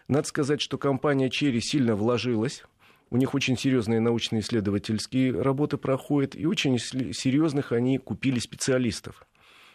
[0.08, 2.64] Надо сказать, что компания Cherry сильно вложилась.
[3.10, 9.26] У них очень серьезные научные исследовательские работы проходят, и очень серьезных они купили специалистов.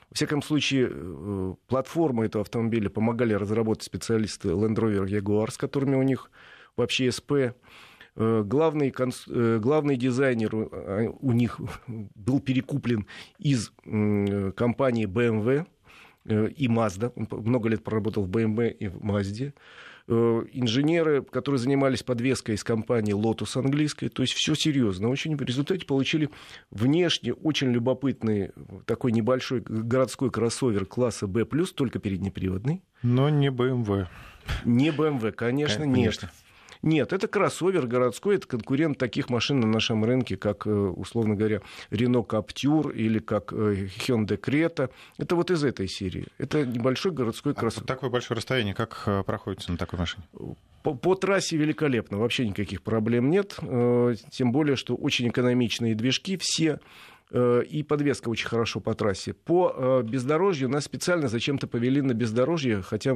[0.10, 5.96] Во всяком случае, э, платформу этого автомобиля помогали разработать специалисты Land Rover Jaguar, с которыми
[5.96, 6.32] у них
[6.78, 7.54] вообще СП.
[8.16, 13.06] Э, главный, э, главный дизайнер у них был перекуплен
[13.38, 13.72] из
[14.56, 15.66] компании BMW
[16.26, 17.12] и Mazda.
[17.16, 19.54] Он много лет проработал в BMW и в Mazda.
[20.10, 24.08] Э, инженеры, которые занимались подвеской из компании Lotus английской.
[24.08, 25.10] То есть все серьезно.
[25.10, 26.30] Очень в результате получили
[26.72, 28.52] внешне очень любопытный
[28.86, 32.84] такой небольшой городской кроссовер класса B+, только переднеприводный.
[33.04, 34.08] Но не BMW.
[34.64, 36.28] Не BMW, конечно, конечно.
[36.28, 36.47] нет.
[36.82, 41.62] Нет, это кроссовер городской, это конкурент таких машин на нашем рынке, как, э, условно говоря,
[41.92, 44.90] Renault Captur или как э, Hyundai Creta.
[45.18, 46.28] Это вот из этой серии.
[46.38, 47.86] Это небольшой городской кроссовер.
[47.86, 50.24] А такое большое расстояние, как э, проходится на такой машине?
[50.84, 53.58] По, по трассе великолепно, вообще никаких проблем нет.
[53.60, 56.80] Тем более, что очень экономичные движки все
[57.34, 59.34] и подвеска очень хорошо по трассе.
[59.34, 63.16] По э, бездорожью нас специально зачем-то повели на бездорожье, хотя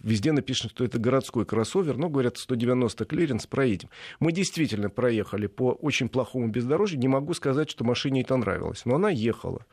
[0.00, 3.88] везде написано, что это городской кроссовер, но говорят 190 клиренс, проедем.
[4.18, 8.96] Мы действительно проехали по очень плохому бездорожью, не могу сказать, что машине это нравилось, но
[8.96, 9.64] она ехала.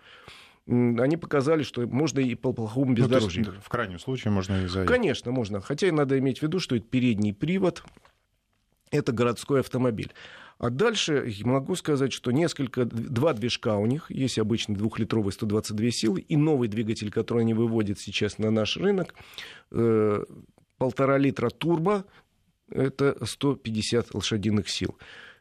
[0.68, 3.46] Они показали, что можно и по плохому бездорожью.
[3.48, 4.96] Ну, в крайнем случае можно и заехать.
[4.96, 5.62] Конечно, можно.
[5.62, 7.84] Хотя и надо иметь в виду, что это передний привод,
[8.92, 10.14] это городской автомобиль.
[10.58, 16.22] А дальше могу сказать, что несколько, два движка у них, есть обычный двухлитровый 122 силы,
[16.22, 19.14] и новый двигатель, который они выводят сейчас на наш рынок,
[19.72, 20.24] э,
[20.78, 22.06] полтора литра турбо,
[22.70, 24.98] это 150 лошадиных сил.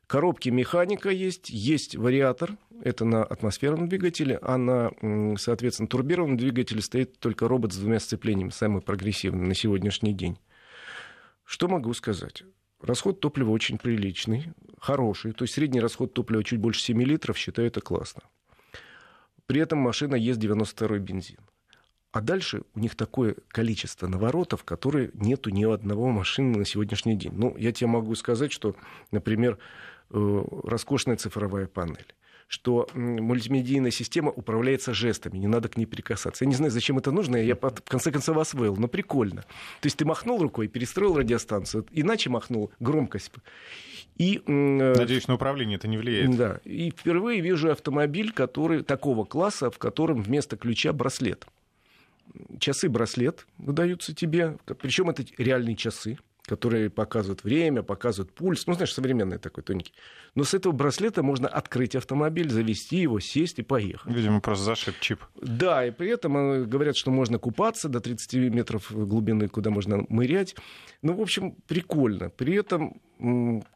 [0.06, 4.90] Коробки механика есть, есть вариатор, это на атмосферном двигателе, а на,
[5.38, 10.38] соответственно, турбированном двигателе стоит только робот с двумя сцеплениями, самый прогрессивный на сегодняшний день.
[11.44, 12.44] Что могу сказать?
[12.83, 15.33] Расход топлива очень приличный, хороший.
[15.33, 18.22] То есть средний расход топлива чуть больше 7 литров, считаю это классно.
[19.47, 21.39] При этом машина ест 92-й бензин.
[22.11, 27.33] А дальше у них такое количество наворотов, которые нету ни одного машины на сегодняшний день.
[27.35, 28.76] Ну, я тебе могу сказать, что,
[29.11, 29.59] например,
[30.11, 32.14] э, роскошная цифровая панель
[32.53, 36.44] что мультимедийная система управляется жестами, не надо к ней прикасаться.
[36.44, 39.40] Я не знаю, зачем это нужно, я в конце концов освоил, но прикольно.
[39.80, 43.32] То есть ты махнул рукой, перестроил радиостанцию, иначе махнул громкость.
[44.18, 46.36] И, Надеюсь, на управление это не влияет.
[46.36, 46.61] Да.
[46.64, 51.46] И впервые вижу автомобиль который, такого класса, в котором вместо ключа браслет.
[52.59, 58.66] Часы-браслет выдаются тебе, причем это реальные часы которые показывают время, показывают пульс.
[58.66, 59.95] Ну, знаешь, современный такой тоненький.
[60.34, 64.12] Но с этого браслета можно открыть автомобиль, завести его, сесть и поехать.
[64.12, 65.20] Видимо, просто зашит чип.
[65.40, 70.05] Да, и при этом э, говорят, что можно купаться до 30 метров глубины, куда можно
[70.09, 70.57] мырять.
[71.03, 72.30] Ну, в общем, прикольно.
[72.30, 73.01] При этом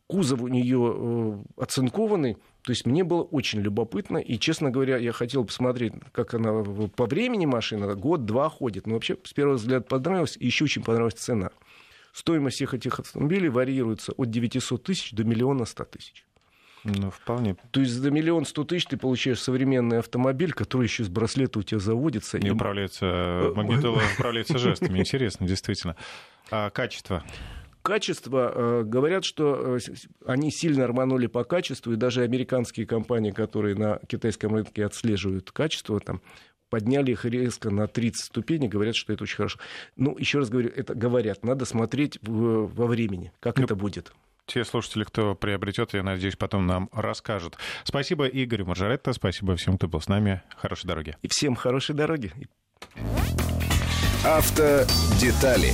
[0.08, 5.12] кузов у нее э, оцинкованный, то есть мне было очень любопытно, и, честно говоря, я
[5.12, 6.64] хотел посмотреть, как она
[6.96, 8.88] по времени машина, год-два ходит.
[8.88, 11.50] Но вообще, с первого взгляда понравилось, и еще очень понравилась цена.
[12.16, 16.24] Стоимость всех этих автомобилей варьируется от 900 тысяч до миллиона 100 тысяч.
[16.82, 17.56] Ну, вполне.
[17.72, 21.62] То есть за миллион сто тысяч ты получаешь современный автомобиль, который еще с браслета у
[21.62, 22.38] тебя заводится.
[22.38, 22.50] И, и...
[22.50, 24.98] управляется, магнитола управляется жестами.
[24.98, 25.94] Интересно, действительно.
[26.50, 27.22] А качество?
[27.82, 29.78] Качество, э, говорят, что э,
[30.24, 36.00] они сильно рванули по качеству, и даже американские компании, которые на китайском рынке отслеживают качество,
[36.00, 36.22] там,
[36.76, 39.58] подняли их резко на 30 ступеней, говорят, что это очень хорошо.
[39.96, 44.12] Ну, еще раз говорю, это говорят, надо смотреть в, во времени, как ну, это будет.
[44.44, 47.56] Те слушатели, кто приобретет, я надеюсь, потом нам расскажут.
[47.82, 50.42] Спасибо Игорю Маржаретто, спасибо всем, кто был с нами.
[50.54, 51.16] Хорошей дороги.
[51.22, 52.30] И всем хорошей дороги.
[54.22, 55.72] Автодетали